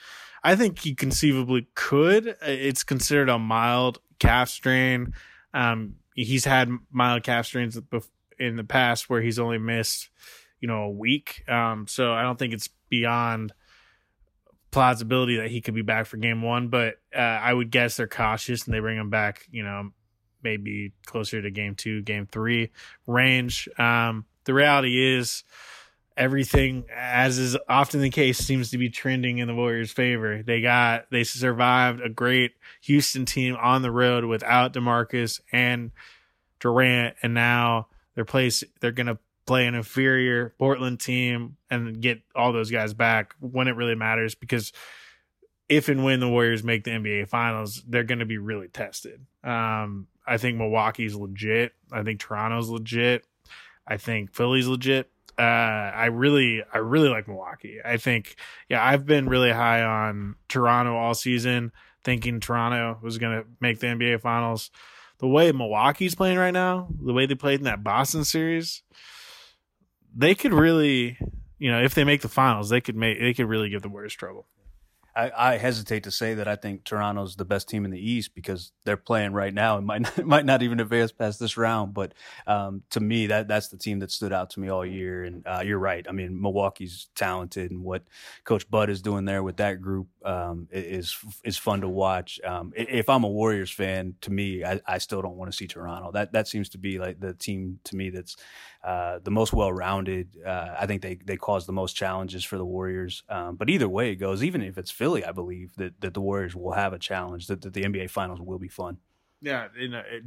I 0.42 0.56
think 0.56 0.78
he 0.78 0.94
conceivably 0.94 1.66
could. 1.74 2.36
It's 2.42 2.84
considered 2.84 3.28
a 3.28 3.38
mild 3.38 3.98
calf 4.18 4.48
strain. 4.48 5.12
Um, 5.56 5.96
he's 6.14 6.44
had 6.44 6.70
mild 6.92 7.22
calf 7.22 7.46
strains 7.46 7.80
in 8.38 8.56
the 8.56 8.64
past 8.64 9.08
where 9.08 9.22
he's 9.22 9.38
only 9.38 9.58
missed, 9.58 10.10
you 10.60 10.68
know, 10.68 10.82
a 10.82 10.90
week. 10.90 11.42
Um, 11.48 11.86
so 11.88 12.12
I 12.12 12.22
don't 12.22 12.38
think 12.38 12.52
it's 12.52 12.68
beyond 12.90 13.52
plausibility 14.70 15.38
that 15.38 15.50
he 15.50 15.62
could 15.62 15.74
be 15.74 15.82
back 15.82 16.04
for 16.04 16.18
game 16.18 16.42
one. 16.42 16.68
But 16.68 16.96
uh, 17.14 17.18
I 17.18 17.54
would 17.54 17.70
guess 17.70 17.96
they're 17.96 18.06
cautious 18.06 18.66
and 18.66 18.74
they 18.74 18.80
bring 18.80 18.98
him 18.98 19.08
back, 19.08 19.46
you 19.50 19.62
know, 19.62 19.90
maybe 20.42 20.92
closer 21.06 21.40
to 21.40 21.50
game 21.50 21.74
two, 21.74 22.02
game 22.02 22.26
three 22.26 22.70
range. 23.06 23.68
Um, 23.78 24.26
the 24.44 24.52
reality 24.52 25.16
is, 25.16 25.42
everything, 26.16 26.84
as 26.94 27.38
is 27.38 27.56
often 27.68 28.00
the 28.00 28.10
case, 28.10 28.38
seems 28.38 28.70
to 28.70 28.78
be 28.78 28.88
trending 28.88 29.38
in 29.38 29.48
the 29.48 29.54
Warriors' 29.54 29.92
favor. 29.92 30.42
They 30.42 30.60
got 30.60 31.10
they 31.10 31.24
survived 31.24 32.00
a 32.00 32.08
great 32.08 32.52
Houston 32.82 33.24
team 33.24 33.56
on 33.60 33.82
the 33.82 33.90
road 33.90 34.24
without 34.24 34.72
DeMarcus 34.72 35.40
and 35.52 35.90
Durant, 36.60 37.16
and 37.22 37.34
now 37.34 37.88
they're 38.14 38.24
place 38.24 38.64
they're 38.80 38.92
gonna 38.92 39.18
play 39.46 39.66
an 39.66 39.74
inferior 39.74 40.54
Portland 40.58 41.00
team 41.00 41.56
and 41.70 42.00
get 42.00 42.20
all 42.34 42.52
those 42.52 42.70
guys 42.70 42.92
back 42.94 43.34
when 43.40 43.68
it 43.68 43.76
really 43.76 43.94
matters 43.94 44.34
because 44.34 44.72
if 45.68 45.88
and 45.88 46.04
when 46.04 46.20
the 46.20 46.28
Warriors 46.28 46.62
make 46.62 46.84
the 46.84 46.90
NBA 46.90 47.28
finals, 47.28 47.82
they're 47.86 48.04
going 48.04 48.20
to 48.20 48.26
be 48.26 48.38
really 48.38 48.68
tested. 48.68 49.24
Um, 49.42 50.08
I 50.26 50.36
think 50.36 50.58
Milwaukee's 50.58 51.14
legit. 51.14 51.72
I 51.92 52.02
think 52.02 52.20
Toronto's 52.20 52.68
legit. 52.68 53.24
I 53.86 53.96
think 53.96 54.34
Philly's 54.34 54.66
legit. 54.66 55.10
Uh, 55.38 55.42
I 55.42 56.06
really, 56.06 56.62
I 56.72 56.78
really 56.78 57.08
like 57.08 57.28
Milwaukee. 57.28 57.78
I 57.84 57.98
think, 57.98 58.36
yeah, 58.68 58.84
I've 58.84 59.04
been 59.04 59.28
really 59.28 59.52
high 59.52 59.82
on 59.82 60.36
Toronto 60.48 60.96
all 60.96 61.14
season, 61.14 61.72
thinking 62.04 62.40
Toronto 62.40 62.98
was 63.02 63.18
going 63.18 63.42
to 63.42 63.46
make 63.60 63.80
the 63.80 63.88
NBA 63.88 64.20
finals. 64.22 64.70
The 65.18 65.28
way 65.28 65.52
Milwaukee's 65.52 66.14
playing 66.14 66.38
right 66.38 66.52
now, 66.52 66.88
the 67.02 67.12
way 67.12 67.26
they 67.26 67.34
played 67.34 67.60
in 67.60 67.64
that 67.64 67.84
Boston 67.84 68.24
series, 68.24 68.82
they 70.14 70.34
could 70.34 70.54
really, 70.54 71.18
you 71.58 71.70
know, 71.70 71.82
if 71.82 71.94
they 71.94 72.04
make 72.04 72.22
the 72.22 72.28
finals, 72.28 72.70
they 72.70 72.80
could 72.80 72.96
make, 72.96 73.18
they 73.18 73.34
could 73.34 73.46
really 73.46 73.68
give 73.68 73.82
the 73.82 73.88
Warriors 73.88 74.14
trouble. 74.14 74.46
I, 75.16 75.54
I, 75.54 75.56
hesitate 75.56 76.04
to 76.04 76.10
say 76.10 76.34
that 76.34 76.46
I 76.46 76.56
think 76.56 76.84
Toronto's 76.84 77.36
the 77.36 77.46
best 77.46 77.68
team 77.68 77.86
in 77.86 77.90
the 77.90 78.10
East 78.10 78.34
because 78.34 78.72
they're 78.84 78.98
playing 78.98 79.32
right 79.32 79.52
now 79.52 79.78
and 79.78 79.86
might 79.86 80.02
not, 80.16 80.26
might 80.26 80.44
not 80.44 80.62
even 80.62 80.78
advance 80.78 81.10
past 81.10 81.40
this 81.40 81.56
round. 81.56 81.94
But 81.94 82.12
um, 82.46 82.82
to 82.90 83.00
me, 83.00 83.28
that 83.28 83.48
that's 83.48 83.68
the 83.68 83.78
team 83.78 84.00
that 84.00 84.10
stood 84.10 84.32
out 84.32 84.50
to 84.50 84.60
me 84.60 84.68
all 84.68 84.84
year. 84.84 85.24
And 85.24 85.46
uh, 85.46 85.62
you're 85.64 85.78
right. 85.78 86.06
I 86.06 86.12
mean, 86.12 86.40
Milwaukee's 86.40 87.08
talented, 87.14 87.70
and 87.70 87.82
what 87.82 88.04
Coach 88.44 88.68
Bud 88.70 88.90
is 88.90 89.00
doing 89.00 89.24
there 89.24 89.42
with 89.42 89.56
that 89.56 89.80
group 89.80 90.08
um, 90.24 90.68
is 90.70 91.16
is 91.44 91.56
fun 91.56 91.80
to 91.80 91.88
watch. 91.88 92.38
Um, 92.44 92.72
if 92.76 93.08
I'm 93.08 93.24
a 93.24 93.28
Warriors 93.28 93.70
fan, 93.70 94.14
to 94.20 94.30
me, 94.30 94.64
I, 94.64 94.80
I 94.86 94.98
still 94.98 95.22
don't 95.22 95.36
want 95.36 95.50
to 95.50 95.56
see 95.56 95.66
Toronto. 95.66 96.12
That 96.12 96.32
that 96.32 96.46
seems 96.46 96.68
to 96.70 96.78
be 96.78 96.98
like 96.98 97.20
the 97.20 97.32
team 97.32 97.78
to 97.84 97.96
me 97.96 98.10
that's 98.10 98.36
uh, 98.84 99.18
the 99.24 99.30
most 99.30 99.52
well 99.52 99.72
rounded. 99.72 100.36
Uh, 100.44 100.74
I 100.78 100.86
think 100.86 101.02
they 101.02 101.16
they 101.24 101.36
cause 101.36 101.66
the 101.66 101.72
most 101.72 101.94
challenges 101.94 102.44
for 102.44 102.58
the 102.58 102.64
Warriors. 102.64 103.22
Um, 103.28 103.56
but 103.56 103.70
either 103.70 103.88
way 103.88 104.10
it 104.10 104.16
goes, 104.16 104.44
even 104.44 104.62
if 104.62 104.78
it's 104.78 104.90
Philly, 104.90 105.05
I 105.24 105.32
believe 105.32 105.74
that, 105.76 106.00
that 106.00 106.14
the 106.14 106.20
Warriors 106.20 106.54
will 106.54 106.72
have 106.72 106.92
a 106.92 106.98
challenge, 106.98 107.46
that, 107.46 107.62
that 107.62 107.74
the 107.74 107.82
NBA 107.82 108.10
Finals 108.10 108.40
will 108.40 108.58
be 108.58 108.68
fun. 108.68 108.98
Yeah, 109.40 109.68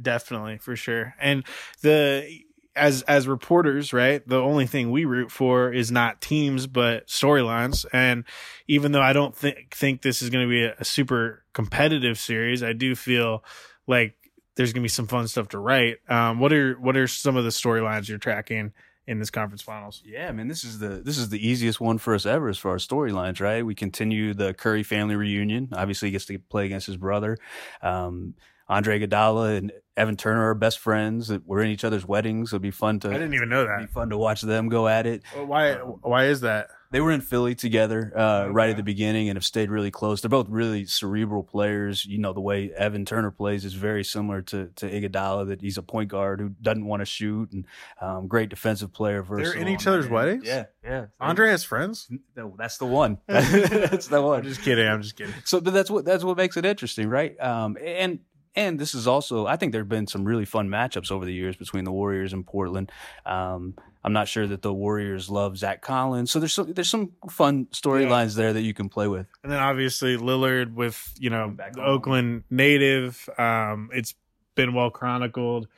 definitely 0.00 0.58
for 0.58 0.76
sure. 0.76 1.14
And 1.20 1.44
the 1.82 2.44
as 2.76 3.02
as 3.02 3.26
reporters, 3.26 3.92
right? 3.92 4.26
The 4.26 4.40
only 4.40 4.66
thing 4.66 4.90
we 4.90 5.04
root 5.04 5.30
for 5.30 5.72
is 5.72 5.90
not 5.90 6.20
teams 6.20 6.66
but 6.66 7.08
storylines. 7.08 7.84
And 7.92 8.24
even 8.68 8.92
though 8.92 9.02
I 9.02 9.12
don't 9.12 9.36
think 9.36 9.74
think 9.74 10.02
this 10.02 10.22
is 10.22 10.30
going 10.30 10.46
to 10.46 10.50
be 10.50 10.64
a, 10.64 10.74
a 10.78 10.84
super 10.84 11.44
competitive 11.52 12.18
series, 12.18 12.62
I 12.62 12.72
do 12.72 12.94
feel 12.94 13.44
like 13.86 14.16
there's 14.56 14.72
going 14.72 14.82
to 14.82 14.84
be 14.84 14.88
some 14.88 15.06
fun 15.06 15.26
stuff 15.26 15.48
to 15.48 15.58
write. 15.58 15.98
Um, 16.08 16.38
what 16.38 16.52
are 16.52 16.74
what 16.74 16.96
are 16.96 17.06
some 17.06 17.36
of 17.36 17.44
the 17.44 17.50
storylines 17.50 18.08
you're 18.08 18.18
tracking 18.18 18.72
in 19.10 19.18
this 19.18 19.28
conference 19.28 19.60
finals. 19.60 20.02
Yeah, 20.06 20.28
I 20.28 20.32
mean, 20.32 20.46
this 20.46 20.62
is 20.62 20.78
the 20.78 20.88
this 20.88 21.18
is 21.18 21.30
the 21.30 21.46
easiest 21.46 21.80
one 21.80 21.98
for 21.98 22.14
us 22.14 22.26
ever 22.26 22.48
as 22.48 22.58
far 22.58 22.76
as 22.76 22.86
storylines, 22.86 23.40
right? 23.40 23.66
We 23.66 23.74
continue 23.74 24.34
the 24.34 24.54
Curry 24.54 24.84
family 24.84 25.16
reunion. 25.16 25.68
Obviously, 25.72 26.08
he 26.08 26.12
gets 26.12 26.26
to 26.26 26.38
play 26.38 26.66
against 26.66 26.86
his 26.86 26.96
brother. 26.96 27.36
Um, 27.82 28.34
Andre 28.70 29.00
Iguodala 29.00 29.58
and 29.58 29.72
Evan 29.96 30.16
Turner 30.16 30.48
are 30.48 30.54
best 30.54 30.78
friends. 30.78 31.30
We're 31.44 31.62
in 31.62 31.70
each 31.70 31.84
other's 31.84 32.06
weddings. 32.06 32.50
It'll 32.50 32.60
be 32.60 32.70
fun 32.70 33.00
to. 33.00 33.08
I 33.08 33.14
didn't 33.14 33.34
even 33.34 33.48
know 33.48 33.66
that. 33.66 33.80
Be 33.80 33.86
fun 33.86 34.10
to 34.10 34.16
watch 34.16 34.42
them 34.42 34.68
go 34.68 34.86
at 34.86 35.06
it. 35.06 35.24
why? 35.34 35.74
Why 35.74 36.26
is 36.26 36.40
that? 36.42 36.70
They 36.92 37.00
were 37.00 37.12
in 37.12 37.20
Philly 37.20 37.54
together 37.54 38.12
uh, 38.16 38.20
okay. 38.20 38.50
right 38.50 38.70
at 38.70 38.76
the 38.76 38.82
beginning 38.82 39.28
and 39.28 39.36
have 39.36 39.44
stayed 39.44 39.70
really 39.70 39.92
close. 39.92 40.22
They're 40.22 40.28
both 40.28 40.48
really 40.48 40.86
cerebral 40.86 41.44
players. 41.44 42.04
You 42.04 42.18
know, 42.18 42.32
the 42.32 42.40
way 42.40 42.72
Evan 42.76 43.04
Turner 43.04 43.30
plays 43.30 43.64
is 43.64 43.74
very 43.74 44.02
similar 44.02 44.42
to 44.42 44.70
to 44.76 44.90
Iguodala. 44.90 45.48
That 45.48 45.60
he's 45.60 45.76
a 45.76 45.82
point 45.82 46.08
guard 46.08 46.40
who 46.40 46.48
doesn't 46.48 46.84
want 46.84 47.00
to 47.00 47.06
shoot 47.06 47.52
and 47.52 47.66
um, 48.00 48.26
great 48.26 48.48
defensive 48.48 48.92
player. 48.92 49.24
They're 49.28 49.52
in 49.52 49.68
each 49.68 49.86
other's 49.86 50.08
weddings. 50.08 50.44
Yeah, 50.46 50.66
yeah. 50.82 51.06
Andre 51.20 51.50
has 51.50 51.62
friends. 51.62 52.08
No, 52.34 52.54
that's 52.56 52.78
the 52.78 52.86
one. 52.86 53.18
that's 53.26 54.08
the 54.08 54.22
one. 54.22 54.40
I'm 54.40 54.44
just 54.44 54.62
kidding. 54.62 54.88
I'm 54.88 55.02
just 55.02 55.16
kidding. 55.16 55.34
So, 55.44 55.60
but 55.60 55.72
that's 55.72 55.90
what 55.90 56.04
that's 56.04 56.24
what 56.24 56.36
makes 56.36 56.56
it 56.56 56.64
interesting, 56.64 57.08
right? 57.08 57.38
Um, 57.40 57.76
and 57.84 58.20
and 58.54 58.78
this 58.78 58.94
is 58.94 59.06
also, 59.06 59.46
I 59.46 59.56
think 59.56 59.72
there 59.72 59.80
have 59.80 59.88
been 59.88 60.06
some 60.06 60.24
really 60.24 60.44
fun 60.44 60.68
matchups 60.68 61.10
over 61.10 61.24
the 61.24 61.32
years 61.32 61.56
between 61.56 61.84
the 61.84 61.92
Warriors 61.92 62.32
and 62.32 62.46
Portland. 62.46 62.90
Um, 63.24 63.74
I'm 64.02 64.12
not 64.12 64.28
sure 64.28 64.46
that 64.46 64.62
the 64.62 64.72
Warriors 64.72 65.28
love 65.28 65.58
Zach 65.58 65.82
Collins, 65.82 66.30
so 66.30 66.38
there's 66.38 66.54
some, 66.54 66.72
there's 66.72 66.88
some 66.88 67.12
fun 67.30 67.66
storylines 67.66 68.36
yeah. 68.36 68.42
there 68.42 68.52
that 68.54 68.62
you 68.62 68.74
can 68.74 68.88
play 68.88 69.08
with. 69.08 69.26
And 69.42 69.52
then 69.52 69.60
obviously 69.60 70.16
Lillard 70.16 70.74
with 70.74 71.12
you 71.18 71.30
know 71.30 71.56
Oakland 71.78 72.44
native. 72.50 73.28
Um, 73.38 73.90
it's 73.92 74.14
been 74.54 74.74
well 74.74 74.90
chronicled 74.90 75.68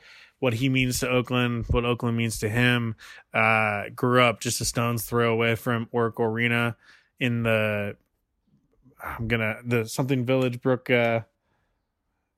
what 0.43 0.55
he 0.55 0.67
means 0.67 0.99
to 0.99 1.07
Oakland, 1.07 1.63
what 1.69 1.85
Oakland 1.85 2.17
means 2.17 2.39
to 2.39 2.49
him. 2.49 2.97
Uh, 3.33 3.83
grew 3.95 4.21
up 4.21 4.41
just 4.41 4.59
a 4.59 4.65
stone's 4.65 5.05
throw 5.05 5.31
away 5.31 5.55
from 5.55 5.87
Oracle 5.93 6.25
Arena 6.25 6.75
in 7.17 7.43
the 7.43 7.95
I'm 9.01 9.29
gonna 9.29 9.59
the 9.65 9.87
something 9.87 10.25
Village 10.25 10.61
Brook. 10.61 10.89
Uh, 10.89 11.21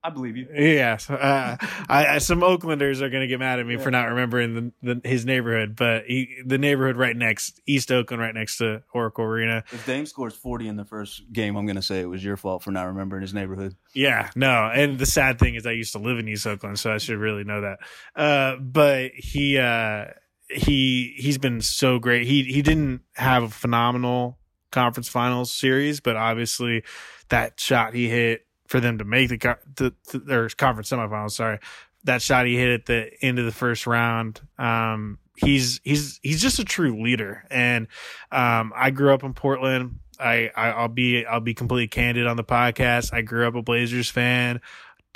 I 0.06 0.12
believe 0.12 0.38
you. 0.38 0.48
Yes, 0.54 1.10
uh, 1.10 1.58
I, 1.90 2.20
some 2.20 2.42
Oaklanders 2.42 3.02
are 3.02 3.10
going 3.10 3.22
to 3.22 3.28
get 3.28 3.40
mad 3.40 3.60
at 3.60 3.66
me 3.66 3.76
yeah. 3.76 3.82
for 3.82 3.90
not 3.90 4.10
remembering 4.10 4.74
the, 4.84 4.94
the, 4.94 5.10
his 5.10 5.26
neighborhood, 5.26 5.76
but 5.76 6.06
he, 6.06 6.44
the 6.46 6.60
neighborhood 6.60 6.96
right 6.96 7.16
next 7.16 7.60
East 7.66 7.92
Oakland, 7.92 8.22
right 8.22 8.36
next 8.36 8.60
to 8.60 8.84
Oracle 8.94 9.26
Arena. 9.26 9.64
If 9.72 9.84
Dame 9.88 10.06
scores 10.06 10.36
forty 10.36 10.68
in 10.68 10.76
the 10.76 10.86
first 10.86 11.24
game, 11.34 11.56
I'm 11.56 11.66
going 11.66 11.76
to 11.76 11.82
say 11.82 12.02
it 12.02 12.06
was 12.06 12.24
your 12.24 12.38
fault 12.38 12.62
for 12.62 12.70
not 12.70 12.84
remembering 12.84 13.24
his 13.24 13.34
neighborhood. 13.34 13.76
Yeah, 13.96 14.30
no, 14.36 14.70
and 14.72 15.00
the 15.00 15.08
sad 15.08 15.40
thing 15.40 15.56
is, 15.56 15.66
I 15.66 15.72
used 15.72 15.94
to 15.94 16.00
live 16.00 16.20
in 16.20 16.28
East 16.28 16.46
Oakland, 16.46 16.78
so 16.78 16.94
I 16.94 17.00
should 17.00 17.18
really 17.18 17.44
know 17.44 17.62
that. 17.62 17.80
Uh, 18.16 18.58
but 18.58 19.10
he 19.16 19.58
uh, 19.58 20.06
he 20.50 21.16
he's 21.18 21.40
been 21.40 21.62
so 21.62 21.98
great. 21.98 22.28
He 22.28 22.44
he 22.44 22.62
didn't 22.62 23.02
have 23.14 23.42
a 23.42 23.50
phenomenal 23.50 24.38
conference 24.70 25.08
finals 25.08 25.52
series, 25.52 26.00
but 26.00 26.16
obviously 26.16 26.84
that 27.30 27.60
shot 27.60 27.96
he 27.96 28.08
hit 28.08 28.45
for 28.76 28.82
them 28.82 28.98
to 28.98 29.06
make 29.06 29.30
the, 29.30 29.58
the, 29.76 29.94
the 30.12 30.20
their 30.20 30.50
conference 30.50 30.90
semifinals. 30.90 31.32
Sorry, 31.32 31.60
that 32.04 32.22
shot 32.22 32.46
he 32.46 32.58
hit 32.58 32.72
at 32.72 32.86
the 32.86 33.10
end 33.22 33.40
of 33.40 33.46
the 33.46 33.54
first 33.54 33.88
round. 33.88 34.42
Um, 34.58 35.18
he's 35.38 35.80
he's 35.86 36.20
he's 36.22 36.42
just 36.42 36.60
a 36.60 36.66
true 36.66 37.02
leader, 37.02 37.46
and 37.50 37.88
um, 38.34 38.74
I 38.76 38.92
grew 38.92 39.14
up 39.14 39.24
in 39.24 39.34
Portland. 39.34 40.00
I, 40.20 40.52
I 40.54 40.82
will 40.82 40.90
be 40.90 41.26
I'll 41.26 41.40
be 41.40 41.54
completely 41.54 41.88
candid 41.88 42.28
on 42.28 42.36
the 42.36 42.44
podcast. 42.44 43.14
I 43.14 43.22
grew 43.22 43.48
up 43.48 43.56
a 43.56 43.62
Blazers 43.62 44.10
fan. 44.10 44.60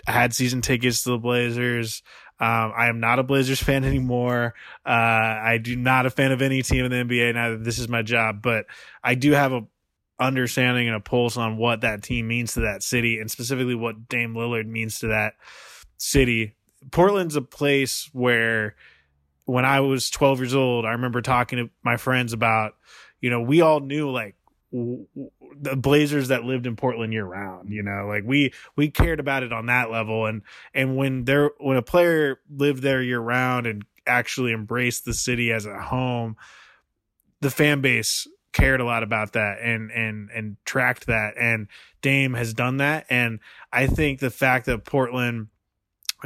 I 0.07 0.13
had 0.13 0.33
season 0.33 0.61
tickets 0.61 1.03
to 1.03 1.09
the 1.09 1.17
Blazers. 1.17 2.01
Um, 2.39 2.71
I 2.73 2.87
am 2.87 3.01
not 3.01 3.19
a 3.19 3.23
Blazers 3.23 3.61
fan 3.61 3.83
anymore. 3.83 4.53
Uh, 4.85 4.89
I 4.89 5.59
do 5.61 5.75
not 5.75 6.05
a 6.05 6.09
fan 6.09 6.31
of 6.31 6.41
any 6.41 6.61
team 6.61 6.85
in 6.85 6.91
the 6.91 7.13
NBA 7.13 7.33
now 7.33 7.57
this 7.61 7.77
is 7.77 7.89
my 7.89 8.03
job, 8.03 8.41
but 8.41 8.67
I 9.03 9.15
do 9.15 9.33
have 9.33 9.51
a 9.51 9.65
understanding 10.19 10.88
and 10.88 10.95
a 10.95 10.99
pulse 10.99 11.38
on 11.38 11.57
what 11.57 11.81
that 11.81 12.03
team 12.03 12.27
means 12.27 12.53
to 12.53 12.61
that 12.61 12.83
city 12.83 13.19
and 13.19 13.31
specifically 13.31 13.75
what 13.75 14.09
Dame 14.09 14.33
Lillard 14.33 14.67
means 14.67 14.99
to 14.99 15.07
that 15.07 15.35
city. 15.97 16.55
Portland's 16.91 17.35
a 17.35 17.41
place 17.41 18.09
where 18.13 18.75
when 19.45 19.65
I 19.65 19.79
was 19.79 20.09
12 20.09 20.39
years 20.39 20.55
old, 20.55 20.85
I 20.85 20.91
remember 20.91 21.21
talking 21.21 21.57
to 21.57 21.69
my 21.83 21.97
friends 21.97 22.33
about, 22.33 22.75
you 23.21 23.29
know, 23.29 23.41
we 23.41 23.61
all 23.61 23.79
knew 23.79 24.11
like 24.11 24.35
w- 24.71 25.07
w- 25.15 25.31
the 25.59 25.75
Blazers 25.75 26.27
that 26.27 26.43
lived 26.43 26.67
in 26.67 26.75
Portland 26.75 27.13
year 27.13 27.25
round, 27.25 27.71
you 27.71 27.81
know, 27.81 28.05
like 28.07 28.23
we, 28.25 28.53
we 28.75 28.89
cared 28.89 29.19
about 29.19 29.43
it 29.43 29.53
on 29.53 29.65
that 29.67 29.89
level. 29.89 30.25
And, 30.25 30.41
and 30.73 30.97
when 30.97 31.25
there, 31.25 31.51
when 31.59 31.77
a 31.77 31.81
player 31.81 32.39
lived 32.49 32.83
there 32.83 33.01
year 33.01 33.19
round 33.19 33.65
and 33.65 33.85
actually 34.05 34.53
embraced 34.53 35.05
the 35.05 35.13
city 35.13 35.51
as 35.51 35.65
a 35.65 35.81
home, 35.81 36.35
the 37.41 37.49
fan 37.49 37.81
base 37.81 38.27
cared 38.51 38.81
a 38.81 38.85
lot 38.85 39.03
about 39.03 39.33
that 39.33 39.59
and 39.61 39.91
and 39.91 40.29
and 40.31 40.57
tracked 40.65 41.05
that 41.07 41.35
and 41.39 41.67
Dame 42.01 42.33
has 42.33 42.53
done 42.53 42.77
that 42.77 43.05
and 43.09 43.39
I 43.71 43.87
think 43.87 44.19
the 44.19 44.31
fact 44.31 44.65
that 44.65 44.85
Portland 44.85 45.47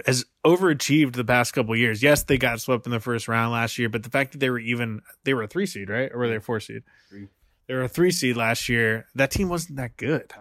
has 0.05 0.25
overachieved 0.45 1.13
the 1.13 1.23
past 1.23 1.53
couple 1.53 1.75
years. 1.75 2.01
Yes, 2.01 2.23
they 2.23 2.37
got 2.37 2.59
swept 2.59 2.85
in 2.85 2.91
the 2.91 2.99
first 2.99 3.27
round 3.27 3.51
last 3.51 3.77
year, 3.77 3.89
but 3.89 4.03
the 4.03 4.09
fact 4.09 4.31
that 4.31 4.39
they 4.39 4.49
were 4.49 4.59
even 4.59 5.01
they 5.23 5.33
were 5.33 5.43
a 5.43 5.47
3 5.47 5.65
seed, 5.65 5.89
right? 5.89 6.11
Or 6.11 6.19
were 6.19 6.27
they 6.27 6.37
a 6.37 6.41
4 6.41 6.59
seed? 6.59 6.83
3. 7.09 7.27
They 7.67 7.73
were 7.75 7.83
a 7.83 7.89
3 7.89 8.11
seed 8.11 8.35
last 8.35 8.67
year. 8.69 9.05
That 9.15 9.31
team 9.31 9.49
wasn't 9.49 9.77
that 9.77 9.97
good. 9.97 10.33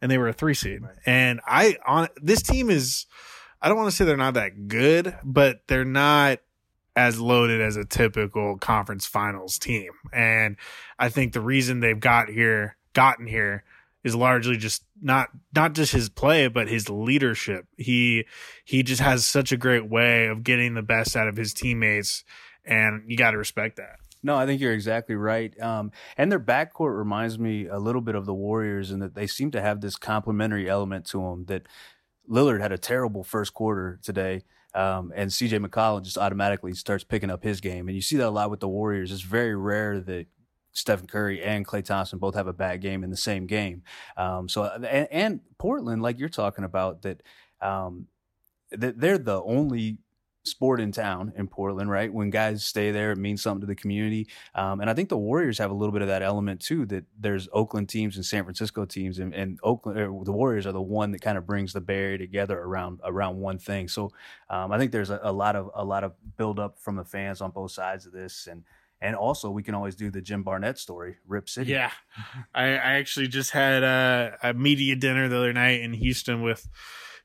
And 0.00 0.10
they 0.10 0.18
were 0.18 0.28
a 0.28 0.32
3 0.32 0.54
seed. 0.54 0.82
Right. 0.82 0.94
And 1.06 1.40
I 1.46 1.78
on 1.86 2.08
this 2.16 2.42
team 2.42 2.70
is 2.70 3.06
I 3.60 3.68
don't 3.68 3.76
want 3.76 3.90
to 3.90 3.96
say 3.96 4.04
they're 4.04 4.16
not 4.16 4.34
that 4.34 4.68
good, 4.68 5.16
but 5.24 5.62
they're 5.66 5.84
not 5.84 6.40
as 6.98 7.20
loaded 7.20 7.60
as 7.60 7.76
a 7.76 7.84
typical 7.84 8.58
conference 8.58 9.06
finals 9.06 9.56
team. 9.56 9.92
And 10.12 10.56
I 10.98 11.10
think 11.10 11.32
the 11.32 11.40
reason 11.40 11.78
they've 11.78 11.98
got 11.98 12.28
here, 12.28 12.76
gotten 12.92 13.28
here 13.28 13.62
is 14.02 14.16
largely 14.16 14.56
just 14.56 14.82
not 15.00 15.28
not 15.54 15.74
just 15.74 15.92
his 15.92 16.08
play 16.08 16.48
but 16.48 16.66
his 16.66 16.90
leadership. 16.90 17.66
He 17.76 18.26
he 18.64 18.82
just 18.82 19.00
has 19.00 19.24
such 19.24 19.52
a 19.52 19.56
great 19.56 19.88
way 19.88 20.26
of 20.26 20.42
getting 20.42 20.74
the 20.74 20.82
best 20.82 21.14
out 21.14 21.28
of 21.28 21.36
his 21.36 21.54
teammates 21.54 22.24
and 22.64 23.04
you 23.06 23.16
got 23.16 23.30
to 23.30 23.38
respect 23.38 23.76
that. 23.76 24.00
No, 24.24 24.34
I 24.34 24.46
think 24.46 24.60
you're 24.60 24.72
exactly 24.72 25.14
right. 25.14 25.58
Um, 25.60 25.92
and 26.16 26.32
their 26.32 26.40
backcourt 26.40 26.98
reminds 26.98 27.38
me 27.38 27.68
a 27.68 27.78
little 27.78 28.00
bit 28.00 28.16
of 28.16 28.26
the 28.26 28.34
Warriors 28.34 28.90
in 28.90 28.98
that 28.98 29.14
they 29.14 29.28
seem 29.28 29.52
to 29.52 29.60
have 29.60 29.80
this 29.80 29.94
complementary 29.94 30.68
element 30.68 31.06
to 31.06 31.20
them. 31.20 31.44
That 31.44 31.62
Lillard 32.28 32.60
had 32.60 32.72
a 32.72 32.78
terrible 32.78 33.22
first 33.22 33.54
quarter 33.54 34.00
today. 34.02 34.42
Um, 34.74 35.12
and 35.14 35.30
CJ 35.30 35.64
McCollum 35.64 36.02
just 36.02 36.18
automatically 36.18 36.74
starts 36.74 37.04
picking 37.04 37.30
up 37.30 37.42
his 37.42 37.60
game. 37.60 37.88
And 37.88 37.94
you 37.94 38.02
see 38.02 38.16
that 38.16 38.28
a 38.28 38.30
lot 38.30 38.50
with 38.50 38.60
the 38.60 38.68
Warriors. 38.68 39.10
It's 39.10 39.22
very 39.22 39.56
rare 39.56 40.00
that 40.00 40.26
Stephen 40.72 41.06
Curry 41.06 41.42
and 41.42 41.66
Klay 41.66 41.84
Thompson 41.84 42.18
both 42.18 42.34
have 42.34 42.46
a 42.46 42.52
bad 42.52 42.80
game 42.80 43.02
in 43.02 43.10
the 43.10 43.16
same 43.16 43.46
game. 43.46 43.82
Um, 44.16 44.48
so, 44.48 44.64
and, 44.64 45.08
and, 45.10 45.40
Portland, 45.58 46.02
like 46.02 46.18
you're 46.18 46.28
talking 46.28 46.64
about, 46.64 47.02
that, 47.02 47.22
um, 47.60 48.06
that 48.70 49.00
they're 49.00 49.18
the 49.18 49.42
only 49.42 49.98
sport 50.50 50.80
in 50.80 50.92
town 50.92 51.32
in 51.36 51.48
Portland, 51.48 51.90
right? 51.90 52.12
When 52.12 52.30
guys 52.30 52.64
stay 52.64 52.90
there, 52.90 53.12
it 53.12 53.18
means 53.18 53.42
something 53.42 53.60
to 53.60 53.66
the 53.66 53.74
community. 53.74 54.28
Um, 54.54 54.80
and 54.80 54.88
I 54.88 54.94
think 54.94 55.08
the 55.08 55.18
Warriors 55.18 55.58
have 55.58 55.70
a 55.70 55.74
little 55.74 55.92
bit 55.92 56.02
of 56.02 56.08
that 56.08 56.22
element 56.22 56.60
too. 56.60 56.86
That 56.86 57.04
there's 57.18 57.48
Oakland 57.52 57.88
teams 57.88 58.16
and 58.16 58.24
San 58.24 58.44
Francisco 58.44 58.84
teams, 58.84 59.18
and, 59.18 59.34
and 59.34 59.58
Oakland, 59.62 60.26
the 60.26 60.32
Warriors 60.32 60.66
are 60.66 60.72
the 60.72 60.80
one 60.80 61.12
that 61.12 61.20
kind 61.20 61.38
of 61.38 61.46
brings 61.46 61.72
the 61.72 61.80
Bay 61.80 61.98
Area 61.98 62.18
together 62.18 62.58
around 62.58 63.00
around 63.04 63.36
one 63.36 63.58
thing. 63.58 63.88
So 63.88 64.12
um, 64.50 64.72
I 64.72 64.78
think 64.78 64.92
there's 64.92 65.10
a, 65.10 65.20
a, 65.22 65.32
lot 65.32 65.56
of 65.56 65.70
a 65.74 65.84
lot 65.84 66.04
of 66.04 66.12
build 66.36 66.58
up 66.58 66.78
from 66.78 66.96
the 66.96 67.04
fans 67.04 67.40
on 67.40 67.50
both 67.50 67.72
sides 67.72 68.06
of 68.06 68.12
this, 68.12 68.46
and 68.46 68.64
and 69.00 69.14
also, 69.14 69.50
we 69.50 69.62
can 69.62 69.74
always 69.74 69.94
do 69.94 70.10
the 70.10 70.20
Jim 70.20 70.42
Barnett 70.42 70.76
story, 70.76 71.18
Rip 71.26 71.48
City. 71.48 71.70
Yeah, 71.70 71.92
I, 72.54 72.64
I 72.64 72.92
actually 72.98 73.28
just 73.28 73.52
had 73.52 73.84
a, 73.84 74.36
a, 74.42 74.54
media 74.54 74.96
dinner 74.96 75.28
the 75.28 75.36
other 75.36 75.52
night 75.52 75.82
in 75.82 75.92
Houston 75.92 76.42
with 76.42 76.68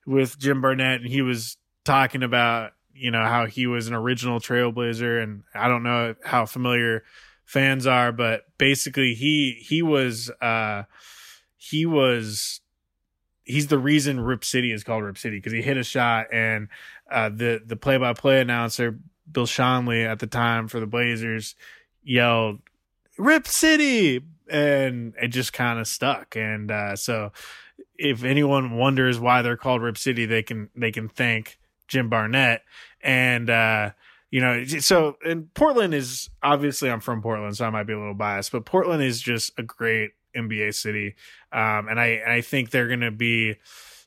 with 0.05 0.37
Jim 0.37 0.61
Barnett, 0.61 1.01
and 1.01 1.09
he 1.09 1.23
was 1.23 1.57
talking 1.83 2.21
about 2.21 2.73
you 2.93 3.11
know 3.11 3.23
how 3.23 3.45
he 3.45 3.67
was 3.67 3.87
an 3.87 3.93
original 3.93 4.39
Trailblazer, 4.39 5.21
and 5.21 5.43
I 5.53 5.67
don't 5.67 5.83
know 5.83 6.15
how 6.23 6.45
familiar 6.45 7.03
fans 7.45 7.85
are, 7.87 8.11
but 8.11 8.45
basically 8.57 9.13
he 9.13 9.57
he 9.61 9.81
was 9.81 10.29
uh 10.41 10.83
he 11.57 11.85
was 11.85 12.61
he's 13.43 13.67
the 13.67 13.77
reason 13.77 14.19
Rip 14.19 14.43
City 14.43 14.71
is 14.71 14.83
called 14.83 15.03
Rip 15.03 15.17
City 15.17 15.37
because 15.37 15.53
he 15.53 15.61
hit 15.61 15.77
a 15.77 15.83
shot 15.83 16.27
and 16.31 16.67
uh, 17.11 17.29
the 17.29 17.61
the 17.65 17.75
play 17.75 17.97
by 17.97 18.13
play 18.13 18.41
announcer 18.41 18.97
Bill 19.31 19.45
Schonely 19.45 20.05
at 20.05 20.19
the 20.19 20.27
time 20.27 20.67
for 20.67 20.79
the 20.79 20.87
Blazers 20.87 21.55
yelled 22.03 22.59
"Rip 23.17 23.47
City," 23.47 24.21
and 24.49 25.13
it 25.21 25.29
just 25.29 25.53
kind 25.53 25.79
of 25.79 25.87
stuck. 25.87 26.35
And 26.35 26.71
uh, 26.71 26.95
so, 26.95 27.31
if 27.97 28.23
anyone 28.23 28.77
wonders 28.77 29.19
why 29.19 29.41
they're 29.41 29.57
called 29.57 29.81
Rip 29.81 29.97
City, 29.97 30.25
they 30.25 30.43
can 30.43 30.69
they 30.75 30.91
can 30.91 31.09
thank 31.09 31.59
Jim 31.87 32.09
Barnett. 32.09 32.63
And 33.01 33.49
uh, 33.49 33.91
you 34.33 34.41
know, 34.41 34.65
so 34.65 35.17
and 35.23 35.53
Portland 35.53 35.93
is 35.93 36.31
obviously 36.41 36.89
I'm 36.89 37.01
from 37.01 37.21
Portland, 37.21 37.55
so 37.55 37.65
I 37.65 37.69
might 37.69 37.83
be 37.83 37.93
a 37.93 37.99
little 37.99 38.15
biased, 38.15 38.51
but 38.51 38.65
Portland 38.65 39.03
is 39.03 39.21
just 39.21 39.51
a 39.59 39.63
great 39.63 40.13
NBA 40.35 40.73
city, 40.73 41.13
um, 41.51 41.87
and 41.87 41.99
I 41.99 42.21
I 42.27 42.41
think 42.41 42.71
they're 42.71 42.87
going 42.87 43.01
to 43.01 43.11
be 43.11 43.57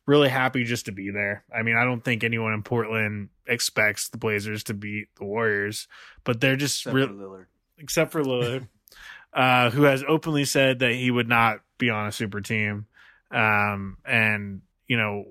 really 0.05 0.29
happy 0.29 0.65
just 0.65 0.87
to 0.87 0.93
be 0.93 1.11
there. 1.11 1.45
I 1.55 1.63
mean, 1.63 1.77
I 1.81 1.85
don't 1.85 2.05
think 2.05 2.25
anyone 2.25 2.53
in 2.55 2.65
Portland 2.65 3.29
expects 3.47 4.09
the 4.09 4.19
Blazers 4.19 4.65
to 4.65 4.75
beat 4.75 5.15
the 5.17 5.25
Warriors, 5.25 5.87
but 6.25 6.41
they're 6.41 6.57
just 6.57 6.87
except 6.87 6.97
for 6.97 7.49
except 7.79 8.11
for 8.11 8.25
Lillard, 8.25 8.69
uh, 9.33 9.71
who 9.71 9.83
has 9.83 10.03
openly 10.09 10.45
said 10.45 10.81
that 10.81 10.93
he 10.93 11.11
would 11.11 11.29
not 11.29 11.61
be 11.79 11.91
on 11.91 12.09
a 12.09 12.13
super 12.13 12.41
team. 12.41 12.87
Um, 13.31 13.99
and 14.05 14.63
you 14.89 14.97
know, 14.97 15.25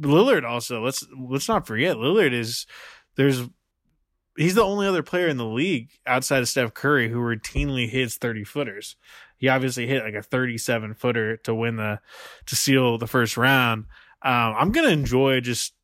Lillard 0.00 0.44
also 0.44 0.82
let's 0.82 1.06
let's 1.18 1.48
not 1.48 1.66
forget 1.66 1.96
Lillard 1.96 2.32
is 2.32 2.66
there's 3.16 3.42
he's 4.36 4.54
the 4.54 4.62
only 4.62 4.86
other 4.86 5.02
player 5.02 5.28
in 5.28 5.36
the 5.36 5.46
league 5.46 5.90
outside 6.06 6.40
of 6.40 6.48
Steph 6.48 6.74
Curry 6.74 7.08
who 7.08 7.18
routinely 7.18 7.88
hits 7.88 8.16
30 8.16 8.44
footers. 8.44 8.96
He 9.38 9.48
obviously 9.48 9.86
hit 9.86 10.04
like 10.04 10.14
a 10.14 10.22
37 10.22 10.94
footer 10.94 11.36
to 11.38 11.54
win 11.54 11.76
the 11.76 12.00
to 12.46 12.56
seal 12.56 12.98
the 12.98 13.06
first 13.06 13.36
round. 13.36 13.86
Um, 14.22 14.54
I'm 14.56 14.72
gonna 14.72 14.88
enjoy 14.88 15.40
just 15.40 15.74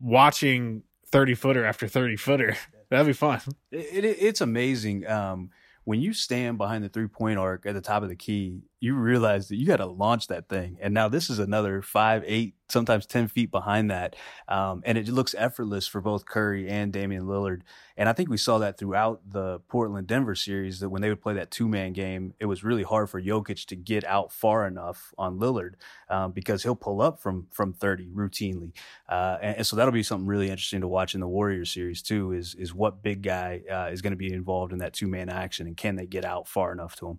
watching 0.00 0.82
30 1.08 1.34
footer 1.34 1.64
after 1.64 1.88
30 1.88 2.16
footer. 2.16 2.56
That'd 2.88 3.06
be 3.06 3.12
fun. 3.12 3.40
It, 3.72 4.04
it, 4.04 4.16
it's 4.20 4.40
amazing. 4.40 5.06
Um, 5.08 5.50
when 5.84 6.00
you 6.00 6.12
stand 6.12 6.58
behind 6.58 6.84
the 6.84 6.88
three 6.88 7.08
point 7.08 7.38
arc 7.38 7.66
at 7.66 7.74
the 7.74 7.80
top 7.80 8.02
of 8.02 8.08
the 8.08 8.16
key, 8.16 8.62
you 8.78 8.94
realize 8.94 9.48
that 9.48 9.56
you 9.56 9.66
got 9.66 9.78
to 9.78 9.86
launch 9.86 10.26
that 10.26 10.48
thing. 10.48 10.76
And 10.82 10.92
now 10.92 11.08
this 11.08 11.30
is 11.30 11.38
another 11.38 11.80
five, 11.80 12.22
eight, 12.26 12.56
sometimes 12.68 13.06
10 13.06 13.28
feet 13.28 13.50
behind 13.50 13.90
that. 13.90 14.16
Um, 14.48 14.82
and 14.84 14.98
it 14.98 15.08
looks 15.08 15.34
effortless 15.38 15.86
for 15.86 16.02
both 16.02 16.26
Curry 16.26 16.68
and 16.68 16.92
Damian 16.92 17.24
Lillard. 17.24 17.62
And 17.96 18.06
I 18.06 18.12
think 18.12 18.28
we 18.28 18.36
saw 18.36 18.58
that 18.58 18.76
throughout 18.76 19.22
the 19.26 19.60
Portland 19.68 20.06
Denver 20.06 20.34
series 20.34 20.80
that 20.80 20.90
when 20.90 21.00
they 21.00 21.08
would 21.08 21.22
play 21.22 21.32
that 21.34 21.50
two 21.50 21.68
man 21.68 21.94
game, 21.94 22.34
it 22.38 22.44
was 22.46 22.62
really 22.62 22.82
hard 22.82 23.08
for 23.08 23.20
Jokic 23.20 23.64
to 23.66 23.76
get 23.76 24.04
out 24.04 24.30
far 24.30 24.66
enough 24.66 25.14
on 25.16 25.38
Lillard 25.38 25.74
um, 26.10 26.32
because 26.32 26.62
he'll 26.62 26.76
pull 26.76 27.00
up 27.00 27.18
from 27.18 27.46
from 27.50 27.72
30 27.72 28.10
routinely. 28.10 28.72
Uh, 29.08 29.38
and, 29.40 29.56
and, 29.58 29.66
so 29.66 29.76
that'll 29.76 29.92
be 29.92 30.02
something 30.02 30.26
really 30.26 30.50
interesting 30.50 30.82
to 30.82 30.88
watch 30.88 31.14
in 31.14 31.20
the 31.20 31.28
Warriors 31.28 31.72
series 31.72 32.02
too 32.02 32.32
is, 32.32 32.54
is 32.56 32.74
what 32.74 33.02
big 33.02 33.22
guy 33.22 33.62
uh, 33.70 33.88
is 33.90 34.02
going 34.02 34.12
to 34.12 34.16
be 34.16 34.32
involved 34.32 34.72
in 34.72 34.80
that 34.80 34.92
two 34.92 35.08
man 35.08 35.30
action 35.30 35.66
and 35.66 35.76
can 35.78 35.96
they 35.96 36.06
get 36.06 36.26
out 36.26 36.46
far 36.46 36.72
enough 36.72 36.94
to 36.96 37.08
him? 37.08 37.18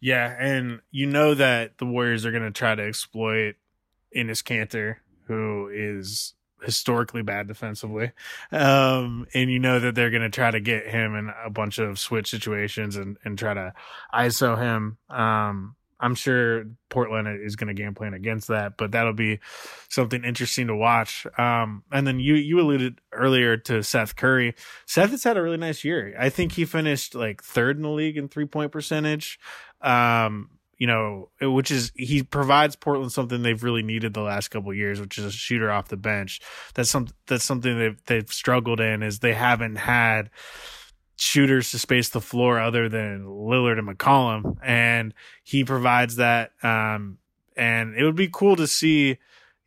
Yeah, 0.00 0.34
and 0.38 0.80
you 0.90 1.06
know 1.06 1.34
that 1.34 1.78
the 1.78 1.86
Warriors 1.86 2.24
are 2.24 2.30
going 2.30 2.42
to 2.42 2.50
try 2.50 2.74
to 2.74 2.82
exploit 2.82 3.56
Enes 4.16 4.42
Kanter, 4.42 4.96
who 5.26 5.70
is 5.72 6.34
historically 6.62 7.22
bad 7.22 7.48
defensively. 7.48 8.12
Um, 8.52 9.26
and 9.34 9.50
you 9.50 9.58
know 9.58 9.80
that 9.80 9.94
they're 9.94 10.10
going 10.10 10.22
to 10.22 10.30
try 10.30 10.50
to 10.50 10.60
get 10.60 10.86
him 10.86 11.14
in 11.14 11.30
a 11.44 11.50
bunch 11.50 11.78
of 11.78 11.98
switch 11.98 12.30
situations 12.30 12.96
and, 12.96 13.16
and 13.24 13.38
try 13.38 13.54
to 13.54 13.72
ISO 14.14 14.58
him. 14.58 14.98
Um, 15.08 15.76
I'm 16.02 16.14
sure 16.14 16.64
Portland 16.88 17.28
is 17.44 17.56
going 17.56 17.68
to 17.68 17.74
game 17.74 17.94
plan 17.94 18.14
against 18.14 18.48
that, 18.48 18.78
but 18.78 18.92
that'll 18.92 19.12
be 19.12 19.38
something 19.90 20.24
interesting 20.24 20.68
to 20.68 20.74
watch. 20.74 21.26
Um, 21.38 21.84
and 21.92 22.06
then 22.06 22.18
you, 22.20 22.34
you 22.34 22.58
alluded 22.58 23.00
earlier 23.12 23.58
to 23.58 23.82
Seth 23.82 24.16
Curry. 24.16 24.54
Seth 24.86 25.10
has 25.10 25.24
had 25.24 25.36
a 25.36 25.42
really 25.42 25.58
nice 25.58 25.84
year. 25.84 26.14
I 26.18 26.30
think 26.30 26.52
he 26.52 26.64
finished 26.64 27.14
like 27.14 27.42
third 27.42 27.76
in 27.76 27.82
the 27.82 27.90
league 27.90 28.16
in 28.16 28.28
three 28.28 28.46
point 28.46 28.72
percentage. 28.72 29.38
Um, 29.80 30.50
you 30.76 30.86
know, 30.86 31.28
which 31.42 31.70
is 31.70 31.92
he 31.94 32.22
provides 32.22 32.74
Portland 32.74 33.12
something 33.12 33.42
they've 33.42 33.62
really 33.62 33.82
needed 33.82 34.14
the 34.14 34.22
last 34.22 34.48
couple 34.48 34.72
years, 34.72 34.98
which 34.98 35.18
is 35.18 35.26
a 35.26 35.30
shooter 35.30 35.70
off 35.70 35.88
the 35.88 35.96
bench. 35.98 36.40
That's 36.72 36.88
some 36.88 37.08
that's 37.26 37.44
something 37.44 37.78
they've 37.78 38.04
they've 38.06 38.32
struggled 38.32 38.80
in 38.80 39.02
is 39.02 39.18
they 39.18 39.34
haven't 39.34 39.76
had 39.76 40.30
shooters 41.16 41.70
to 41.72 41.78
space 41.78 42.08
the 42.08 42.20
floor 42.20 42.58
other 42.58 42.88
than 42.88 43.26
Lillard 43.26 43.78
and 43.78 43.86
McCollum, 43.86 44.56
and 44.62 45.12
he 45.44 45.64
provides 45.64 46.16
that. 46.16 46.52
Um, 46.62 47.18
and 47.56 47.94
it 47.94 48.04
would 48.04 48.16
be 48.16 48.30
cool 48.32 48.56
to 48.56 48.66
see, 48.66 49.18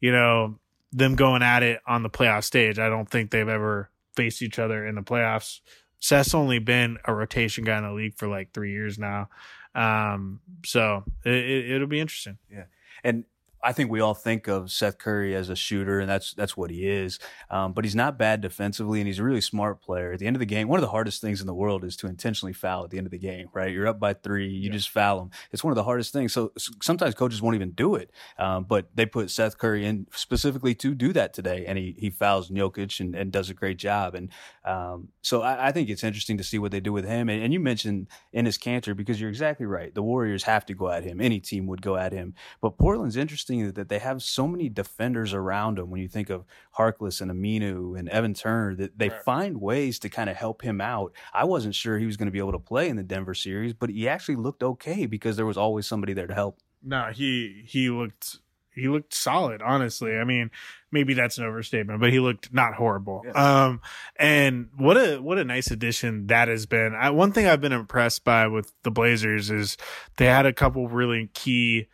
you 0.01 0.11
know, 0.11 0.57
them 0.91 1.15
going 1.15 1.43
at 1.43 1.61
it 1.61 1.79
on 1.85 2.01
the 2.01 2.09
playoff 2.09 2.43
stage. 2.43 2.79
I 2.79 2.89
don't 2.89 3.07
think 3.07 3.29
they've 3.29 3.47
ever 3.47 3.91
faced 4.15 4.41
each 4.41 4.57
other 4.57 4.83
in 4.83 4.95
the 4.95 5.01
playoffs. 5.03 5.59
Seth's 5.99 6.33
only 6.33 6.57
been 6.57 6.97
a 7.05 7.13
rotation 7.13 7.63
guy 7.63 7.77
in 7.77 7.83
the 7.83 7.93
league 7.93 8.15
for 8.15 8.27
like 8.27 8.51
three 8.51 8.71
years 8.71 8.97
now. 8.97 9.29
Um, 9.75 10.39
so 10.65 11.03
it, 11.25 11.33
it, 11.71 11.79
will 11.79 11.87
be 11.87 11.99
interesting. 11.99 12.37
Yeah. 12.51 12.65
And 13.03 13.25
I 13.63 13.71
think 13.71 13.89
we 13.89 14.01
all 14.01 14.13
think 14.13 14.47
of 14.47 14.71
Seth 14.71 14.97
Curry 14.97 15.33
as 15.33 15.47
a 15.47 15.55
shooter, 15.55 15.99
and 16.01 16.09
that's 16.09 16.33
that's 16.33 16.57
what 16.57 16.69
he 16.69 16.85
is. 16.85 17.17
Um, 17.49 17.71
but 17.71 17.85
he's 17.85 17.95
not 17.95 18.17
bad 18.17 18.41
defensively, 18.41 18.99
and 18.99 19.07
he's 19.07 19.19
a 19.19 19.23
really 19.23 19.41
smart 19.41 19.81
player. 19.81 20.11
At 20.11 20.19
the 20.19 20.27
end 20.27 20.35
of 20.35 20.41
the 20.41 20.45
game, 20.45 20.67
one 20.67 20.79
of 20.79 20.81
the 20.81 20.89
hardest 20.89 21.21
things 21.21 21.39
in 21.39 21.47
the 21.47 21.53
world 21.53 21.85
is 21.85 21.95
to 21.97 22.07
intentionally 22.07 22.51
foul 22.51 22.83
at 22.83 22.89
the 22.89 22.97
end 22.97 23.07
of 23.07 23.11
the 23.11 23.17
game. 23.17 23.47
Right? 23.53 23.71
You're 23.71 23.87
up 23.87 24.01
by 24.01 24.13
three, 24.13 24.49
you 24.49 24.67
yeah. 24.67 24.73
just 24.73 24.89
foul 24.89 25.21
him. 25.21 25.31
It's 25.51 25.63
one 25.63 25.71
of 25.71 25.75
the 25.75 25.83
hardest 25.83 26.11
things. 26.11 26.33
So 26.33 26.51
sometimes 26.81 27.15
coaches 27.15 27.41
won't 27.41 27.55
even 27.55 27.71
do 27.71 27.95
it, 27.95 28.11
um, 28.37 28.65
but 28.65 28.87
they 28.93 29.05
put 29.05 29.31
Seth 29.31 29.57
Curry 29.57 29.85
in 29.85 30.07
specifically 30.11 30.75
to 30.75 30.93
do 30.93 31.13
that 31.13 31.33
today, 31.33 31.65
and 31.65 31.77
he 31.77 31.95
he 31.97 32.09
fouls 32.09 32.49
Jokic 32.49 32.99
and, 32.99 33.15
and 33.15 33.31
does 33.31 33.49
a 33.49 33.53
great 33.53 33.77
job. 33.77 34.13
And 34.13 34.29
um, 34.65 35.07
so 35.23 35.41
I, 35.41 35.67
I, 35.67 35.71
think 35.71 35.89
it's 35.89 36.03
interesting 36.03 36.37
to 36.37 36.43
see 36.43 36.59
what 36.59 36.71
they 36.71 36.79
do 36.79 36.93
with 36.93 37.05
him. 37.05 37.29
And, 37.29 37.43
and 37.43 37.51
you 37.51 37.59
mentioned 37.59 38.07
Enes 38.33 38.59
Kanter 38.59 38.95
because 38.95 39.19
you're 39.19 39.29
exactly 39.29 39.65
right. 39.65 39.93
The 39.93 40.03
Warriors 40.03 40.43
have 40.43 40.65
to 40.67 40.73
go 40.73 40.89
at 40.89 41.03
him. 41.03 41.19
Any 41.19 41.39
team 41.39 41.65
would 41.67 41.81
go 41.81 41.97
at 41.97 42.13
him, 42.13 42.35
but 42.61 42.77
Portland's 42.77 43.17
interesting 43.17 43.33
interesting 43.33 43.71
that 43.73 43.89
they 43.89 43.99
have 43.99 44.21
so 44.21 44.47
many 44.47 44.69
defenders 44.69 45.33
around 45.33 45.79
him. 45.79 45.89
When 45.89 46.01
you 46.01 46.07
think 46.07 46.29
of 46.29 46.45
Harkless 46.77 47.21
and 47.21 47.31
Aminu 47.31 47.97
and 47.97 48.09
Evan 48.09 48.33
Turner, 48.33 48.75
that 48.75 48.97
they 48.97 49.09
right. 49.09 49.23
find 49.23 49.61
ways 49.61 49.99
to 49.99 50.09
kind 50.09 50.29
of 50.29 50.35
help 50.35 50.61
him 50.61 50.81
out. 50.81 51.13
I 51.33 51.45
wasn't 51.45 51.75
sure 51.75 51.97
he 51.97 52.05
was 52.05 52.17
going 52.17 52.27
to 52.27 52.31
be 52.31 52.39
able 52.39 52.51
to 52.53 52.59
play 52.59 52.89
in 52.89 52.95
the 52.95 53.03
Denver 53.03 53.33
series, 53.33 53.73
but 53.73 53.89
he 53.89 54.07
actually 54.07 54.35
looked 54.35 54.63
okay 54.63 55.05
because 55.05 55.35
there 55.35 55.45
was 55.45 55.57
always 55.57 55.87
somebody 55.87 56.13
there 56.13 56.27
to 56.27 56.33
help. 56.33 56.59
No, 56.81 57.11
he 57.13 57.63
he 57.65 57.89
looked 57.89 58.39
he 58.75 58.87
looked 58.87 59.13
solid, 59.13 59.61
honestly. 59.61 60.17
I 60.17 60.23
mean, 60.23 60.51
maybe 60.91 61.13
that's 61.13 61.37
an 61.37 61.45
overstatement, 61.45 61.99
but 61.99 62.11
he 62.11 62.19
looked 62.19 62.53
not 62.53 62.73
horrible. 62.73 63.23
Yeah. 63.25 63.31
Um, 63.65 63.81
and 64.17 64.69
what 64.77 64.97
a 64.97 65.17
what 65.17 65.37
a 65.37 65.43
nice 65.43 65.71
addition 65.71 66.27
that 66.27 66.47
has 66.47 66.65
been. 66.65 66.93
I, 66.95 67.09
one 67.09 67.31
thing 67.31 67.47
I've 67.47 67.61
been 67.61 67.73
impressed 67.73 68.23
by 68.23 68.47
with 68.47 68.71
the 68.83 68.91
Blazers 68.91 69.51
is 69.51 69.77
they 70.17 70.25
had 70.25 70.45
a 70.45 70.53
couple 70.53 70.87
really 70.87 71.29
key 71.33 71.87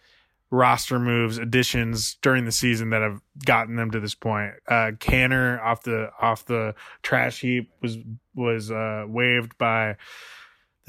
roster 0.52 1.00
moves, 1.00 1.38
additions 1.38 2.18
during 2.22 2.46
the 2.46 2.52
season 2.52 2.90
that 2.90 3.02
have 3.02 3.22
gotten 3.46 3.76
them 3.76 3.92
to 3.92 4.00
this 4.00 4.16
point. 4.16 4.54
Uh, 4.68 4.92
Kanter 5.00 5.62
off 5.64 5.84
the 5.84 6.12
off 6.20 6.46
the 6.46 6.76
trash 7.04 7.42
heap 7.42 7.72
was 7.82 7.98
was 8.36 8.72
uh, 8.72 9.06
waived 9.08 9.58
by 9.58 9.96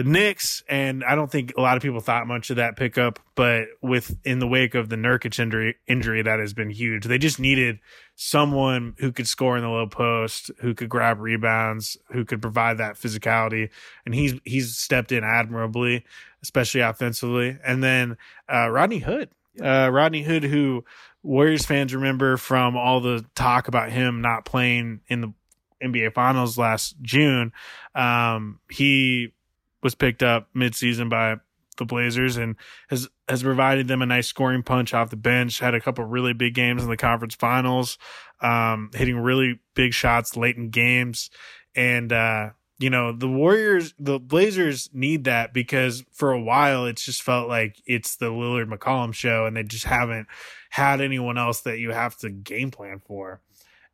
the 0.01 0.09
Knicks, 0.09 0.65
and 0.67 1.05
I 1.05 1.15
don't 1.15 1.31
think 1.31 1.53
a 1.59 1.61
lot 1.61 1.77
of 1.77 1.83
people 1.83 2.01
thought 2.01 2.27
much 2.27 2.49
of 2.49 2.57
that 2.57 2.75
pickup, 2.75 3.19
but 3.35 3.65
with 3.83 4.17
in 4.25 4.39
the 4.39 4.47
wake 4.47 4.75
of 4.75 4.89
the 4.89 4.97
Nurkic 4.97 5.39
injury, 5.39 5.77
injury 5.87 6.23
that 6.23 6.41
has 6.41 6.55
been 6.55 6.71
huge. 6.71 7.05
They 7.05 7.19
just 7.19 7.39
needed 7.39 7.81
someone 8.15 8.95
who 8.97 9.13
could 9.13 9.29
score 9.29 9.59
in 9.59 9.63
the 9.63 9.69
low 9.69 9.87
post, 9.87 10.51
who 10.61 10.73
could 10.73 10.89
grab 10.89 11.21
rebounds, 11.21 11.99
who 12.13 12.25
could 12.25 12.41
provide 12.41 12.79
that 12.79 12.95
physicality, 12.95 13.69
and 14.07 14.15
he's 14.15 14.41
he's 14.43 14.75
stepped 14.75 15.13
in 15.13 15.23
admirably, 15.23 16.07
especially 16.43 16.81
offensively. 16.81 17.59
And 17.63 17.85
then 17.85 18.17
uh, 18.51 18.71
Rodney 18.71 19.01
Hood, 19.01 19.29
uh, 19.63 19.91
Rodney 19.93 20.23
Hood, 20.23 20.45
who 20.45 20.83
Warriors 21.23 21.67
fans 21.67 21.95
remember 21.95 22.39
from 22.39 22.75
all 22.75 23.03
the 23.03 23.27
talk 23.35 23.69
about 23.69 23.93
him 23.93 24.23
not 24.23 24.47
playing 24.47 25.01
in 25.09 25.21
the 25.21 25.35
NBA 25.83 26.15
Finals 26.15 26.57
last 26.57 26.97
June. 27.03 27.53
Um, 27.95 28.61
he 28.71 29.35
was 29.83 29.95
picked 29.95 30.23
up 30.23 30.49
midseason 30.55 31.09
by 31.09 31.37
the 31.81 31.85
Blazers 31.85 32.37
and 32.37 32.57
has 32.89 33.09
has 33.29 33.43
provided 33.43 33.89
them 33.89 34.03
a 34.03 34.07
nice 34.07 34.29
scoring 34.29 34.63
punch 34.63 34.95
off 34.95 35.11
the 35.11 35.17
bench. 35.17 35.59
Had 35.59 35.75
a 35.75 35.81
couple 35.81 36.05
really 36.05 36.33
big 36.33 36.55
games 36.55 36.85
in 36.85 36.91
the 36.91 36.97
conference 36.97 37.35
finals, 37.35 37.99
um, 38.41 38.91
hitting 38.95 39.19
really 39.19 39.61
big 39.75 39.93
shots 39.93 40.37
late 40.37 40.57
in 40.57 40.71
games, 40.71 41.31
and 41.75 42.13
uh, 42.13 42.51
you 42.79 42.91
know 42.91 43.13
the 43.13 43.29
Warriors, 43.29 43.95
the 43.99 44.21
Blazers 44.21 44.91
need 44.93 45.25
that 45.25 45.53
because 45.53 46.05
for 46.13 46.33
a 46.33 46.41
while 46.41 46.87
it's 46.87 47.05
just 47.05 47.23
felt 47.23 47.49
like 47.49 47.81
it's 47.87 48.17
the 48.17 48.31
Lillard 48.31 48.73
McCollum 48.73 49.13
show, 49.13 49.47
and 49.47 49.57
they 49.57 49.65
just 49.65 49.87
haven't 49.87 50.29
had 50.71 51.01
anyone 51.01 51.37
else 51.37 51.63
that 51.63 51.79
you 51.79 51.91
have 51.91 52.17
to 52.19 52.31
game 52.31 52.71
plan 52.71 53.01
for. 53.01 53.41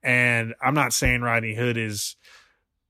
And 0.02 0.54
I'm 0.62 0.74
not 0.74 0.92
saying 0.92 1.22
Rodney 1.22 1.54
Hood 1.54 1.76
is 1.76 2.16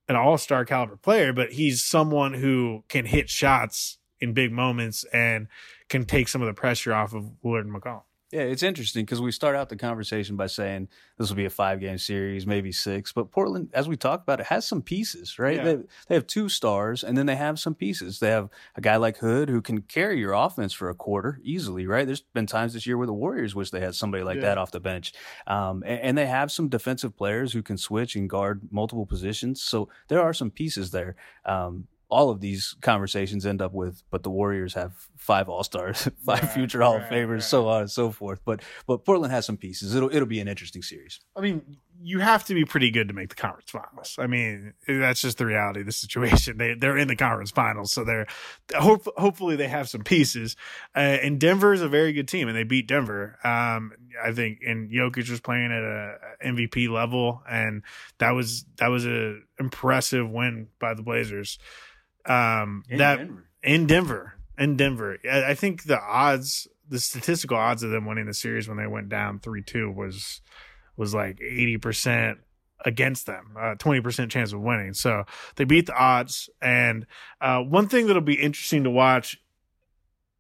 an 0.09 0.16
all 0.16 0.38
star 0.38 0.64
caliber 0.64 0.97
player, 0.97 1.33
but 1.33 1.53
he's 1.53 1.85
someone 1.85 2.35
who 2.35 2.85
can 2.88 3.07
hit 3.07 3.29
shots 3.29 3.99
in 4.21 4.33
big 4.33 4.53
moments 4.53 5.05
and 5.12 5.49
can 5.88 6.05
take 6.05 6.29
some 6.29 6.42
of 6.42 6.47
the 6.47 6.55
pressure 6.55 6.95
off 6.95 7.14
of 7.14 7.33
Lillard 7.45 7.69
McCollum. 7.69 8.03
Yeah, 8.33 8.41
it's 8.41 8.65
interesting 8.65 9.05
because 9.05 9.21
we 9.21 9.31
start 9.31 9.55
out 9.55 9.69
the 9.69 9.77
conversation 9.77 10.35
by 10.35 10.49
saying 10.49 10.89
this 11.17 11.29
will 11.29 11.37
be 11.37 11.45
a 11.45 11.51
five 11.51 11.79
game 11.79 11.97
series, 11.97 12.45
maybe 12.45 12.73
six. 12.73 13.12
But 13.12 13.31
Portland, 13.31 13.71
as 13.73 13.87
we 13.87 13.97
talked 13.97 14.25
about, 14.25 14.41
it 14.41 14.47
has 14.47 14.67
some 14.67 14.83
pieces, 14.83 15.39
right? 15.39 15.57
Yeah. 15.57 15.65
They, 15.65 15.77
they 16.09 16.15
have 16.17 16.27
two 16.27 16.49
stars, 16.49 17.05
and 17.05 17.17
then 17.17 17.27
they 17.27 17.37
have 17.37 17.61
some 17.61 17.77
pieces. 17.77 18.19
They 18.19 18.31
have 18.31 18.49
a 18.75 18.81
guy 18.81 18.97
like 18.97 19.19
Hood 19.19 19.49
who 19.49 19.62
can 19.62 19.83
carry 19.83 20.19
your 20.19 20.33
offense 20.33 20.73
for 20.73 20.91
a 20.91 20.95
quarter 20.95 21.41
easily, 21.45 21.87
right? 21.87 22.05
There's 22.05 22.21
been 22.21 22.47
times 22.47 22.75
this 22.75 22.85
year 22.85 22.99
where 22.99 23.07
the 23.07 23.12
Warriors 23.12 23.55
wish 23.55 23.71
they 23.71 23.81
had 23.81 23.95
somebody 23.95 24.25
like 24.25 24.37
yeah. 24.37 24.43
that 24.43 24.59
off 24.59 24.73
the 24.73 24.81
bench. 24.81 25.12
Um, 25.47 25.85
and, 25.87 26.01
and, 26.01 26.19
they 26.19 26.27
have 26.27 26.51
some 26.51 26.69
defensive 26.69 27.17
players 27.17 27.53
who 27.53 27.62
can 27.62 27.77
switch 27.77 28.17
and 28.17 28.29
guard 28.29 28.62
multiple 28.73 29.07
positions. 29.07 29.62
So 29.62 29.89
there 30.09 30.21
are 30.21 30.33
some 30.33 30.51
pieces 30.51 30.91
there. 30.91 31.15
Um, 31.45 31.87
all 32.09 32.31
of 32.31 32.40
these 32.40 32.77
conversations 32.83 33.45
end 33.45 33.61
up 33.61 33.73
with, 33.73 34.03
but 34.11 34.23
the 34.23 34.31
Warriors 34.31 34.75
have 34.75 34.92
five 35.16 35.49
All 35.49 35.64
Stars, 35.64 36.09
five 36.25 36.42
right, 36.42 36.53
future 36.53 36.81
Hall 36.81 36.95
right, 36.95 37.03
of 37.03 37.09
Famers, 37.09 37.33
right. 37.33 37.42
so 37.42 37.69
on 37.69 37.81
and 37.83 37.90
so 37.90 38.11
forth. 38.11 38.40
But 38.45 38.62
but 38.87 39.05
Portland 39.05 39.33
has 39.33 39.45
some 39.45 39.57
pieces. 39.57 39.95
It'll 39.95 40.14
it'll 40.14 40.27
be 40.27 40.40
an 40.40 40.47
interesting 40.47 40.83
series. 40.83 41.21
I 41.35 41.40
mean, 41.40 41.79
you 42.01 42.21
have 42.21 42.45
to 42.45 42.55
be 42.55 42.64
pretty 42.64 42.90
good 42.92 43.09
to 43.09 43.14
make 43.14 43.31
the 43.31 43.35
conference 43.35 43.71
finals. 43.71 44.16
I 44.19 44.29
mean, 44.29 44.75
that's 44.87 45.21
just 45.21 45.38
the 45.38 45.47
reality 45.47 45.81
of 45.81 45.87
the 45.87 45.92
situation. 45.92 46.59
They 46.59 46.75
they're 46.75 46.97
in 46.97 47.09
the 47.09 47.16
conference 47.16 47.51
finals, 47.51 47.92
so 47.92 48.05
they're 48.05 48.27
hope, 48.75 49.07
hopefully 49.16 49.57
they 49.57 49.69
have 49.69 49.88
some 49.88 50.03
pieces. 50.03 50.55
Uh, 50.95 51.01
and 51.01 51.40
Denver 51.40 51.73
is 51.73 51.83
a 51.83 51.88
very 51.88 52.12
good 52.12 52.29
team, 52.29 52.47
and 52.47 52.57
they 52.57 52.64
beat 52.64 52.87
Denver. 52.87 53.38
Um, 53.42 53.92
I 54.23 54.33
think, 54.33 54.61
and 54.64 54.90
Jokic 54.90 55.29
was 55.29 55.40
playing 55.40 55.73
at 55.73 55.83
a 55.83 56.16
MVP 56.45 56.88
level, 56.88 57.42
and 57.51 57.83
that 58.19 58.31
was 58.31 58.64
that 58.77 58.88
was 58.88 59.07
a 59.07 59.40
impressive 59.59 60.31
win 60.31 60.69
by 60.79 60.95
the 60.95 61.03
Blazers 61.03 61.59
um, 62.29 62.85
in 62.89 62.99
that 62.99 63.19
Denver. 63.19 63.45
in 63.62 63.87
Denver, 63.87 64.35
in 64.59 64.77
Denver. 64.77 65.19
I, 65.31 65.51
I 65.51 65.55
think 65.55 65.85
the 65.85 66.01
odds, 66.01 66.69
the 66.89 67.01
statistical 67.01 67.57
odds 67.57 67.83
of 67.83 67.91
them 67.91 68.07
winning 68.07 68.27
the 68.27 68.35
series 68.35 68.69
when 68.69 68.77
they 68.77 68.87
went 68.87 69.09
down 69.09 69.39
three 69.39 69.62
two 69.62 69.91
was 69.91 70.41
was 70.97 71.15
like 71.15 71.41
eighty 71.41 71.79
percent 71.79 72.39
against 72.85 73.27
them, 73.27 73.57
twenty 73.79 74.01
uh, 74.01 74.03
percent 74.03 74.31
chance 74.31 74.53
of 74.53 74.61
winning. 74.61 74.95
So 74.95 75.25
they 75.57 75.65
beat 75.65 75.87
the 75.87 75.97
odds. 75.97 76.49
And 76.61 77.07
uh, 77.41 77.61
one 77.61 77.89
thing 77.89 78.07
that'll 78.07 78.23
be 78.23 78.41
interesting 78.41 78.85
to 78.85 78.91
watch 78.91 79.41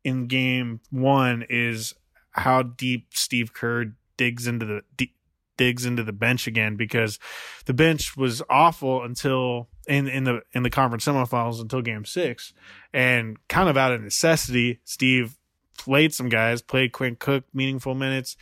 in 0.04 0.26
game 0.26 0.80
one 0.90 1.44
is 1.48 1.94
how 2.30 2.62
deep 2.62 3.08
Steve 3.10 3.52
Kerr 3.52 3.86
digs 4.16 4.46
into 4.46 4.66
the 4.66 5.08
digs 5.56 5.86
into 5.86 6.02
the 6.02 6.12
bench 6.12 6.46
again 6.46 6.76
because 6.76 7.18
the 7.64 7.74
bench 7.74 8.16
was 8.16 8.42
awful 8.48 9.02
until 9.02 9.68
in 9.86 10.08
in 10.08 10.24
the 10.24 10.42
in 10.52 10.62
the 10.62 10.70
conference 10.70 11.04
semifinals 11.04 11.60
until 11.60 11.82
game 11.82 12.04
six, 12.04 12.52
and 12.92 13.36
kind 13.48 13.68
of 13.68 13.76
out 13.76 13.92
of 13.92 14.02
necessity, 14.02 14.80
Steve 14.84 15.38
played 15.78 16.12
some 16.12 16.28
guys, 16.28 16.62
played 16.62 16.92
Quinn 16.92 17.16
Cook 17.16 17.44
meaningful 17.54 17.94
minutes, 17.94 18.36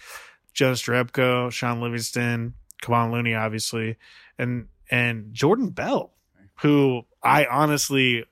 Jonas 0.53 0.83
Jerebko, 0.83 1.51
Shaun 1.51 1.81
Livingston, 1.81 2.55
Kevon 2.83 3.13
Looney, 3.13 3.35
obviously, 3.35 3.97
and 4.39 4.69
and 4.91 5.33
Jordan 5.35 5.71
Bell, 5.71 6.13
who 6.61 7.03
I 7.23 7.47
honestly 7.47 8.25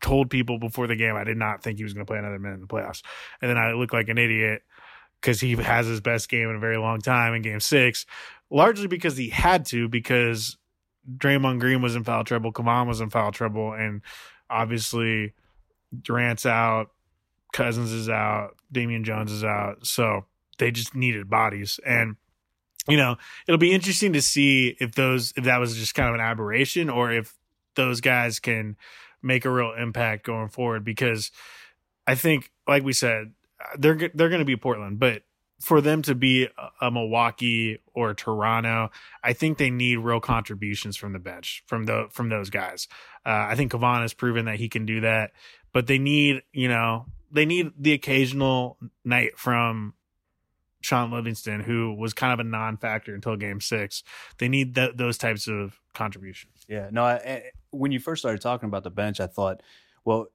told 0.00 0.30
people 0.30 0.58
before 0.58 0.86
the 0.86 0.96
game 0.96 1.14
I 1.16 1.24
did 1.24 1.36
not 1.36 1.62
think 1.62 1.78
he 1.78 1.84
was 1.84 1.92
going 1.92 2.06
to 2.06 2.10
play 2.10 2.18
another 2.18 2.38
minute 2.38 2.54
in 2.54 2.60
the 2.60 2.66
playoffs, 2.66 3.02
and 3.40 3.50
then 3.50 3.58
I 3.58 3.72
looked 3.72 3.92
like 3.92 4.08
an 4.08 4.18
idiot 4.18 4.62
because 5.20 5.40
he 5.40 5.54
has 5.56 5.86
his 5.86 6.00
best 6.00 6.28
game 6.28 6.48
in 6.48 6.56
a 6.56 6.60
very 6.60 6.78
long 6.78 7.00
time 7.00 7.34
in 7.34 7.42
game 7.42 7.60
six, 7.60 8.06
largely 8.50 8.86
because 8.86 9.16
he 9.16 9.28
had 9.28 9.66
to, 9.66 9.88
because 9.88 10.56
Draymond 11.08 11.60
Green 11.60 11.82
was 11.82 11.96
in 11.96 12.04
foul 12.04 12.24
trouble, 12.24 12.52
Kevon 12.52 12.86
was 12.86 13.00
in 13.00 13.10
foul 13.10 13.32
trouble, 13.32 13.72
and 13.72 14.02
obviously 14.48 15.34
Durant's 16.02 16.46
out, 16.46 16.90
Cousins 17.52 17.92
is 17.92 18.08
out, 18.08 18.56
Damian 18.70 19.04
Jones 19.04 19.32
is 19.32 19.44
out. 19.44 19.86
So 19.86 20.26
they 20.58 20.70
just 20.70 20.94
needed 20.94 21.28
bodies. 21.28 21.80
And 21.84 22.16
you 22.88 22.96
know, 22.96 23.16
it'll 23.46 23.58
be 23.58 23.72
interesting 23.72 24.12
to 24.14 24.22
see 24.22 24.76
if 24.80 24.94
those 24.94 25.32
if 25.36 25.44
that 25.44 25.58
was 25.58 25.76
just 25.76 25.94
kind 25.94 26.08
of 26.08 26.14
an 26.14 26.20
aberration 26.20 26.88
or 26.88 27.12
if 27.12 27.36
those 27.74 28.00
guys 28.00 28.38
can 28.38 28.76
make 29.22 29.44
a 29.44 29.50
real 29.50 29.72
impact 29.78 30.24
going 30.24 30.48
forward 30.48 30.84
because 30.84 31.30
I 32.06 32.14
think 32.14 32.50
like 32.66 32.82
we 32.82 32.92
said 32.92 33.32
they're 33.78 34.10
they're 34.14 34.28
going 34.28 34.40
to 34.40 34.44
be 34.44 34.56
Portland, 34.56 34.98
but 34.98 35.22
for 35.60 35.80
them 35.80 36.02
to 36.02 36.14
be 36.14 36.48
a 36.80 36.90
Milwaukee 36.90 37.78
or 37.92 38.14
Toronto, 38.14 38.90
I 39.22 39.34
think 39.34 39.58
they 39.58 39.70
need 39.70 39.96
real 39.96 40.20
contributions 40.20 40.96
from 40.96 41.12
the 41.12 41.18
bench 41.18 41.62
from 41.66 41.84
the 41.84 42.08
from 42.10 42.30
those 42.30 42.50
guys. 42.50 42.88
Uh, 43.24 43.46
I 43.50 43.54
think 43.54 43.72
Kevon 43.72 44.00
has 44.00 44.14
proven 44.14 44.46
that 44.46 44.56
he 44.56 44.68
can 44.68 44.86
do 44.86 45.02
that, 45.02 45.32
but 45.72 45.86
they 45.86 45.98
need 45.98 46.42
you 46.52 46.68
know 46.68 47.06
they 47.30 47.44
need 47.44 47.72
the 47.78 47.92
occasional 47.92 48.78
night 49.04 49.38
from 49.38 49.94
Shaun 50.80 51.10
Livingston, 51.12 51.60
who 51.60 51.94
was 51.94 52.14
kind 52.14 52.32
of 52.32 52.40
a 52.40 52.48
non-factor 52.48 53.14
until 53.14 53.36
Game 53.36 53.60
Six. 53.60 54.02
They 54.38 54.48
need 54.48 54.74
th- 54.74 54.96
those 54.96 55.18
types 55.18 55.46
of 55.46 55.78
contributions. 55.94 56.64
Yeah, 56.68 56.88
no. 56.90 57.04
I, 57.04 57.50
when 57.70 57.92
you 57.92 58.00
first 58.00 58.22
started 58.22 58.40
talking 58.40 58.68
about 58.68 58.84
the 58.84 58.90
bench, 58.90 59.20
I 59.20 59.26
thought, 59.26 59.62
well, 60.04 60.28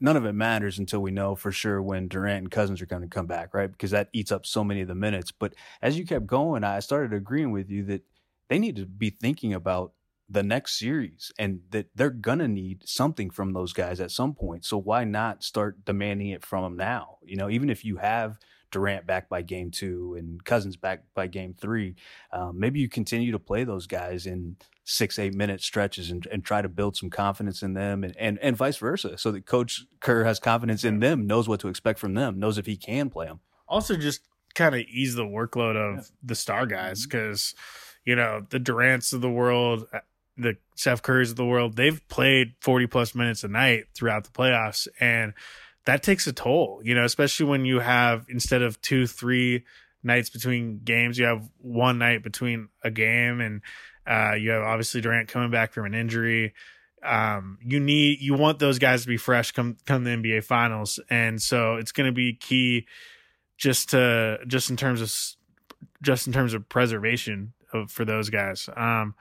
none 0.00 0.16
of 0.16 0.24
it 0.24 0.32
matters 0.32 0.78
until 0.78 1.00
we 1.00 1.10
know 1.10 1.34
for 1.34 1.50
sure 1.50 1.82
when 1.82 2.08
Durant 2.08 2.38
and 2.38 2.50
Cousins 2.50 2.80
are 2.80 2.86
going 2.86 3.02
to 3.02 3.08
come 3.08 3.26
back, 3.26 3.54
right? 3.54 3.70
Because 3.70 3.90
that 3.90 4.08
eats 4.12 4.32
up 4.32 4.46
so 4.46 4.62
many 4.62 4.80
of 4.80 4.88
the 4.88 4.94
minutes. 4.94 5.32
But 5.32 5.54
as 5.82 5.98
you 5.98 6.06
kept 6.06 6.26
going, 6.26 6.64
I 6.64 6.80
started 6.80 7.12
agreeing 7.12 7.50
with 7.50 7.70
you 7.70 7.84
that 7.84 8.02
they 8.48 8.58
need 8.58 8.76
to 8.76 8.86
be 8.86 9.10
thinking 9.10 9.54
about 9.54 9.92
the 10.30 10.42
next 10.42 10.78
series 10.78 11.32
and 11.38 11.60
that 11.70 11.86
they're 11.94 12.10
going 12.10 12.38
to 12.38 12.48
need 12.48 12.86
something 12.86 13.30
from 13.30 13.52
those 13.52 13.72
guys 13.72 13.98
at 13.98 14.10
some 14.10 14.34
point. 14.34 14.64
So 14.64 14.76
why 14.76 15.04
not 15.04 15.42
start 15.42 15.84
demanding 15.84 16.28
it 16.28 16.44
from 16.44 16.64
them 16.64 16.76
now? 16.76 17.18
You 17.24 17.36
know, 17.36 17.48
even 17.48 17.70
if 17.70 17.84
you 17.84 17.96
have 17.96 18.38
Durant 18.70 19.06
back 19.06 19.30
by 19.30 19.40
game 19.40 19.70
two 19.70 20.16
and 20.18 20.44
Cousins 20.44 20.76
back 20.76 21.04
by 21.14 21.26
game 21.28 21.54
three, 21.58 21.96
um, 22.32 22.58
maybe 22.60 22.80
you 22.80 22.88
continue 22.88 23.32
to 23.32 23.38
play 23.38 23.64
those 23.64 23.86
guys 23.86 24.26
in 24.26 24.56
six, 24.88 25.18
eight 25.18 25.34
minute 25.34 25.60
stretches 25.60 26.10
and, 26.10 26.26
and 26.32 26.42
try 26.42 26.62
to 26.62 26.68
build 26.68 26.96
some 26.96 27.10
confidence 27.10 27.62
in 27.62 27.74
them 27.74 28.02
and, 28.02 28.16
and, 28.16 28.38
and 28.38 28.56
vice 28.56 28.78
versa. 28.78 29.18
So 29.18 29.30
that 29.32 29.44
Coach 29.44 29.84
Kerr 30.00 30.24
has 30.24 30.38
confidence 30.38 30.82
in 30.82 31.00
them, 31.00 31.26
knows 31.26 31.46
what 31.46 31.60
to 31.60 31.68
expect 31.68 31.98
from 31.98 32.14
them, 32.14 32.38
knows 32.38 32.56
if 32.56 32.64
he 32.64 32.76
can 32.76 33.10
play 33.10 33.26
them. 33.26 33.40
Also, 33.68 33.96
just 33.96 34.22
kind 34.54 34.74
of 34.74 34.80
ease 34.80 35.14
the 35.14 35.26
workload 35.26 35.76
of 35.76 35.96
yeah. 35.96 36.02
the 36.22 36.34
star 36.34 36.64
guys 36.64 37.04
because, 37.04 37.54
mm-hmm. 37.54 38.10
you 38.10 38.16
know, 38.16 38.46
the 38.48 38.58
Durants 38.58 39.12
of 39.12 39.20
the 39.20 39.30
world, 39.30 39.86
uh, 39.92 39.98
the 40.38 40.56
Steph 40.74 41.02
Currys 41.02 41.30
of 41.30 41.36
the 41.36 41.44
world, 41.44 41.76
they've 41.76 42.00
played 42.08 42.54
40 42.60 42.86
plus 42.86 43.14
minutes 43.14 43.44
a 43.44 43.48
night 43.48 43.84
throughout 43.94 44.24
the 44.24 44.30
playoffs. 44.30 44.88
And 44.98 45.34
that 45.84 46.02
takes 46.02 46.26
a 46.26 46.32
toll, 46.32 46.80
you 46.82 46.94
know, 46.94 47.04
especially 47.04 47.46
when 47.46 47.66
you 47.66 47.80
have 47.80 48.24
instead 48.30 48.62
of 48.62 48.80
two, 48.80 49.06
three 49.06 49.64
nights 50.02 50.30
between 50.30 50.80
games, 50.82 51.18
you 51.18 51.26
have 51.26 51.46
one 51.58 51.98
night 51.98 52.22
between 52.22 52.68
a 52.82 52.90
game 52.90 53.42
and 53.42 53.60
uh, 54.08 54.34
you 54.34 54.50
have 54.50 54.62
obviously 54.62 55.00
Durant 55.00 55.28
coming 55.28 55.50
back 55.50 55.72
from 55.72 55.84
an 55.84 55.94
injury. 55.94 56.54
Um, 57.02 57.58
you 57.62 57.78
need 57.78 58.20
you 58.20 58.34
want 58.34 58.58
those 58.58 58.78
guys 58.78 59.02
to 59.02 59.08
be 59.08 59.18
fresh 59.18 59.52
come 59.52 59.76
come 59.86 60.04
the 60.04 60.10
NBA 60.10 60.44
finals, 60.44 60.98
and 61.10 61.40
so 61.40 61.76
it's 61.76 61.92
going 61.92 62.08
to 62.08 62.14
be 62.14 62.32
key 62.34 62.86
just 63.56 63.90
to 63.90 64.38
just 64.46 64.70
in 64.70 64.76
terms 64.76 65.00
of 65.02 65.12
just 66.02 66.26
in 66.26 66.32
terms 66.32 66.54
of 66.54 66.68
preservation 66.68 67.52
of, 67.72 67.90
for 67.90 68.04
those 68.04 68.30
guys. 68.30 68.68
Um, 68.74 69.14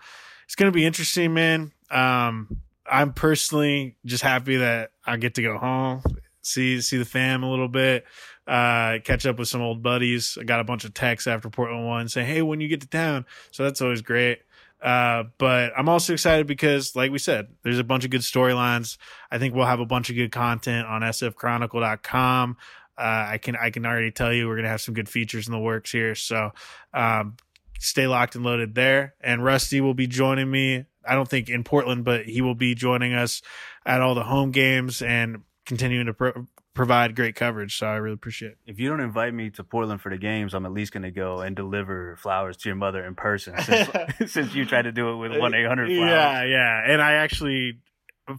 it's 0.45 0.55
going 0.55 0.71
to 0.71 0.75
be 0.75 0.85
interesting, 0.85 1.33
man. 1.33 1.73
Um, 1.91 2.61
I'm 2.89 3.13
personally 3.13 3.97
just 4.05 4.23
happy 4.23 4.57
that 4.57 4.91
I 5.05 5.17
get 5.17 5.35
to 5.35 5.41
go 5.41 5.57
home, 5.57 6.01
see 6.41 6.79
see 6.81 6.97
the 6.97 7.05
fam 7.05 7.43
a 7.43 7.49
little 7.49 7.67
bit, 7.67 8.05
uh, 8.47 8.99
catch 9.03 9.25
up 9.25 9.37
with 9.37 9.49
some 9.49 9.61
old 9.61 9.83
buddies. 9.83 10.37
I 10.39 10.45
got 10.45 10.61
a 10.61 10.63
bunch 10.63 10.85
of 10.85 10.93
texts 10.93 11.27
after 11.27 11.49
Portland 11.49 11.85
one 11.85 12.07
saying, 12.07 12.27
"Hey, 12.27 12.41
when 12.41 12.61
you 12.61 12.69
get 12.69 12.81
to 12.81 12.87
town," 12.87 13.25
so 13.51 13.63
that's 13.63 13.81
always 13.81 14.01
great. 14.01 14.39
Uh, 14.81 15.23
but 15.37 15.71
I'm 15.75 15.89
also 15.89 16.13
excited 16.13 16.45
because, 16.45 16.95
like 16.95 17.11
we 17.11 17.17
said, 17.17 17.47
there's 17.63 17.79
a 17.79 17.83
bunch 17.83 18.05
of 18.05 18.11
good 18.11 18.21
storylines. 18.21 18.97
I 19.31 19.39
think 19.39 19.55
we'll 19.55 19.65
have 19.65 19.79
a 19.79 19.85
bunch 19.85 20.09
of 20.09 20.15
good 20.15 20.31
content 20.31 20.87
on 20.87 21.01
sfchronicle.com. 21.01 22.57
Uh, 22.97 23.01
I 23.29 23.37
can 23.37 23.55
I 23.55 23.69
can 23.69 23.85
already 23.85 24.11
tell 24.11 24.33
you 24.33 24.47
we're 24.47 24.55
gonna 24.55 24.69
have 24.69 24.81
some 24.81 24.93
good 24.93 25.09
features 25.09 25.47
in 25.47 25.53
the 25.53 25.59
works 25.59 25.91
here. 25.91 26.15
So 26.15 26.51
um, 26.93 27.37
stay 27.79 28.07
locked 28.07 28.35
and 28.35 28.43
loaded 28.43 28.75
there. 28.75 29.15
And 29.21 29.43
Rusty 29.43 29.81
will 29.81 29.93
be 29.93 30.07
joining 30.07 30.49
me. 30.49 30.85
I 31.05 31.15
don't 31.15 31.27
think 31.27 31.49
in 31.49 31.63
Portland, 31.63 32.03
but 32.03 32.25
he 32.25 32.41
will 32.41 32.55
be 32.55 32.75
joining 32.75 33.13
us 33.13 33.41
at 33.85 34.01
all 34.01 34.15
the 34.15 34.23
home 34.23 34.51
games 34.51 35.01
and 35.01 35.43
continuing 35.65 36.07
to 36.07 36.13
pro- 36.13 36.47
provide 36.77 37.15
great 37.15 37.35
coverage. 37.35 37.77
So 37.77 37.87
I 37.87 37.95
really 37.95 38.13
appreciate 38.13 38.53
it. 38.53 38.57
If 38.65 38.79
you 38.79 38.89
don't 38.89 39.01
invite 39.01 39.33
me 39.33 39.49
to 39.51 39.63
Portland 39.63 39.99
for 39.99 40.09
the 40.09 40.17
games, 40.17 40.53
I'm 40.53 40.65
at 40.65 40.71
least 40.71 40.93
going 40.93 41.03
to 41.03 41.11
go 41.11 41.39
and 41.39 41.55
deliver 41.55 42.15
flowers 42.15 42.55
to 42.57 42.69
your 42.69 42.75
mother 42.75 43.03
in 43.03 43.15
person 43.15 43.55
since, 43.63 43.89
since 44.31 44.55
you 44.55 44.65
tried 44.65 44.83
to 44.83 44.91
do 44.91 45.09
it 45.09 45.17
with 45.17 45.37
1 45.37 45.53
800 45.53 45.87
flowers. 45.87 46.09
Yeah, 46.09 46.43
yeah. 46.43 46.93
And 46.93 47.01
I 47.01 47.13
actually 47.13 47.79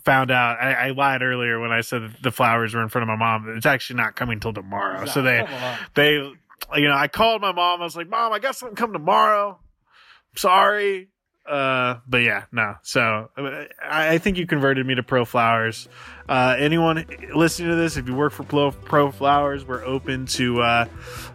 found 0.04 0.30
out 0.30 0.58
I, 0.60 0.72
I, 0.72 0.90
lied 0.90 1.22
earlier 1.22 1.58
when 1.58 1.72
I 1.72 1.80
said 1.80 2.14
the 2.22 2.30
flowers 2.30 2.74
were 2.74 2.82
in 2.82 2.88
front 2.88 3.02
of 3.02 3.08
my 3.08 3.16
mom. 3.16 3.54
It's 3.56 3.66
actually 3.66 3.96
not 3.96 4.16
coming 4.16 4.38
till 4.38 4.52
tomorrow. 4.52 5.06
So 5.06 5.22
they, 5.22 5.46
they, 5.94 6.12
you 6.12 6.88
know, 6.88 6.94
I 6.94 7.08
called 7.08 7.40
my 7.40 7.52
mom. 7.52 7.80
I 7.80 7.84
was 7.84 7.96
like, 7.96 8.08
Mom, 8.08 8.32
I 8.32 8.38
got 8.38 8.54
something 8.54 8.76
come 8.76 8.92
tomorrow. 8.92 9.58
I'm 9.58 10.36
sorry. 10.36 11.08
Uh, 11.48 12.00
but 12.06 12.18
yeah, 12.18 12.44
no. 12.52 12.74
So 12.82 13.30
I, 13.36 13.68
I, 13.82 14.18
think 14.18 14.36
you 14.36 14.46
converted 14.46 14.86
me 14.86 14.94
to 14.96 15.02
Pro 15.02 15.24
Flowers. 15.24 15.88
Uh, 16.28 16.54
anyone 16.58 17.06
listening 17.34 17.70
to 17.70 17.76
this, 17.76 17.96
if 17.96 18.06
you 18.06 18.14
work 18.14 18.34
for 18.34 18.42
Pro, 18.42 18.70
Pro 18.70 19.10
Flowers, 19.10 19.64
we're 19.64 19.82
open 19.82 20.26
to, 20.26 20.60
uh, 20.60 20.84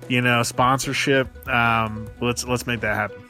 you 0.08 0.21
know, 0.21 0.43
sponsorship. 0.43 1.47
Um, 1.47 2.08
let's 2.21 2.45
let's 2.45 2.67
make 2.67 2.82
that 2.82 2.95
happen. 2.95 3.23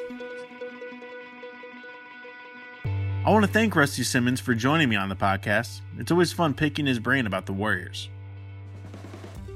I 3.25 3.29
want 3.29 3.45
to 3.45 3.51
thank 3.51 3.73
Rusty 3.77 4.03
Simmons 4.03 4.41
for 4.41 4.53
joining 4.53 4.89
me 4.89 4.97
on 4.97 5.07
the 5.07 5.15
podcast. 5.15 5.79
It's 5.97 6.11
always 6.11 6.33
fun 6.33 6.53
picking 6.53 6.85
his 6.85 6.99
brain 6.99 7.25
about 7.25 7.45
the 7.45 7.53
Warriors. 7.53 8.09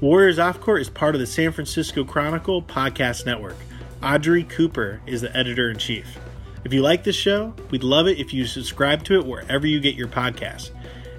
Warriors 0.00 0.38
Off 0.38 0.60
Court 0.60 0.80
is 0.80 0.88
part 0.88 1.14
of 1.14 1.20
the 1.20 1.26
San 1.26 1.52
Francisco 1.52 2.04
Chronicle 2.04 2.62
podcast 2.62 3.26
network. 3.26 3.56
Audrey 4.02 4.44
Cooper 4.44 5.02
is 5.06 5.20
the 5.20 5.36
editor 5.36 5.70
in 5.70 5.76
chief. 5.76 6.18
If 6.68 6.74
you 6.74 6.82
like 6.82 7.02
this 7.02 7.16
show, 7.16 7.54
we'd 7.70 7.82
love 7.82 8.08
it 8.08 8.18
if 8.18 8.34
you 8.34 8.44
subscribe 8.44 9.02
to 9.04 9.18
it 9.18 9.24
wherever 9.24 9.66
you 9.66 9.80
get 9.80 9.94
your 9.94 10.06
podcasts. 10.06 10.70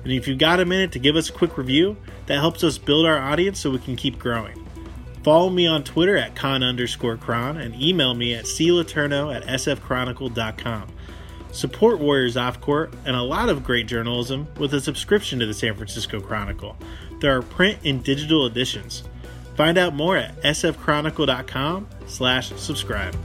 And 0.03 0.13
if 0.13 0.27
you've 0.27 0.37
got 0.37 0.59
a 0.59 0.65
minute 0.65 0.91
to 0.91 0.99
give 0.99 1.15
us 1.15 1.29
a 1.29 1.33
quick 1.33 1.57
review, 1.57 1.97
that 2.27 2.37
helps 2.37 2.63
us 2.63 2.77
build 2.77 3.07
our 3.07 3.17
audience 3.17 3.59
so 3.59 3.71
we 3.71 3.79
can 3.79 3.95
keep 3.95 4.19
growing. 4.19 4.63
Follow 5.23 5.49
me 5.49 5.65
on 5.65 5.83
Twitter 5.83 6.15
at 6.15 6.35
con 6.35 6.61
underscore 6.61 7.17
cron 7.17 7.57
and 7.57 7.73
email 7.81 8.13
me 8.13 8.35
at 8.35 8.45
cletourneau 8.45 9.35
at 9.35 9.41
sfchronicle.com. 9.41 10.87
Support 11.51 11.99
Warriors 11.99 12.37
Off 12.37 12.61
Court 12.61 12.93
and 13.07 13.15
a 13.15 13.23
lot 13.23 13.49
of 13.49 13.63
great 13.63 13.87
journalism 13.87 14.47
with 14.59 14.75
a 14.75 14.79
subscription 14.79 15.39
to 15.39 15.47
the 15.47 15.55
San 15.55 15.73
Francisco 15.73 16.21
Chronicle. 16.21 16.77
There 17.21 17.35
are 17.35 17.41
print 17.41 17.79
and 17.83 18.03
digital 18.03 18.45
editions. 18.45 19.01
Find 19.55 19.79
out 19.79 19.95
more 19.95 20.15
at 20.15 20.39
sfchronicle.com 20.43 21.87
slash 22.05 22.53
subscribe. 22.53 23.15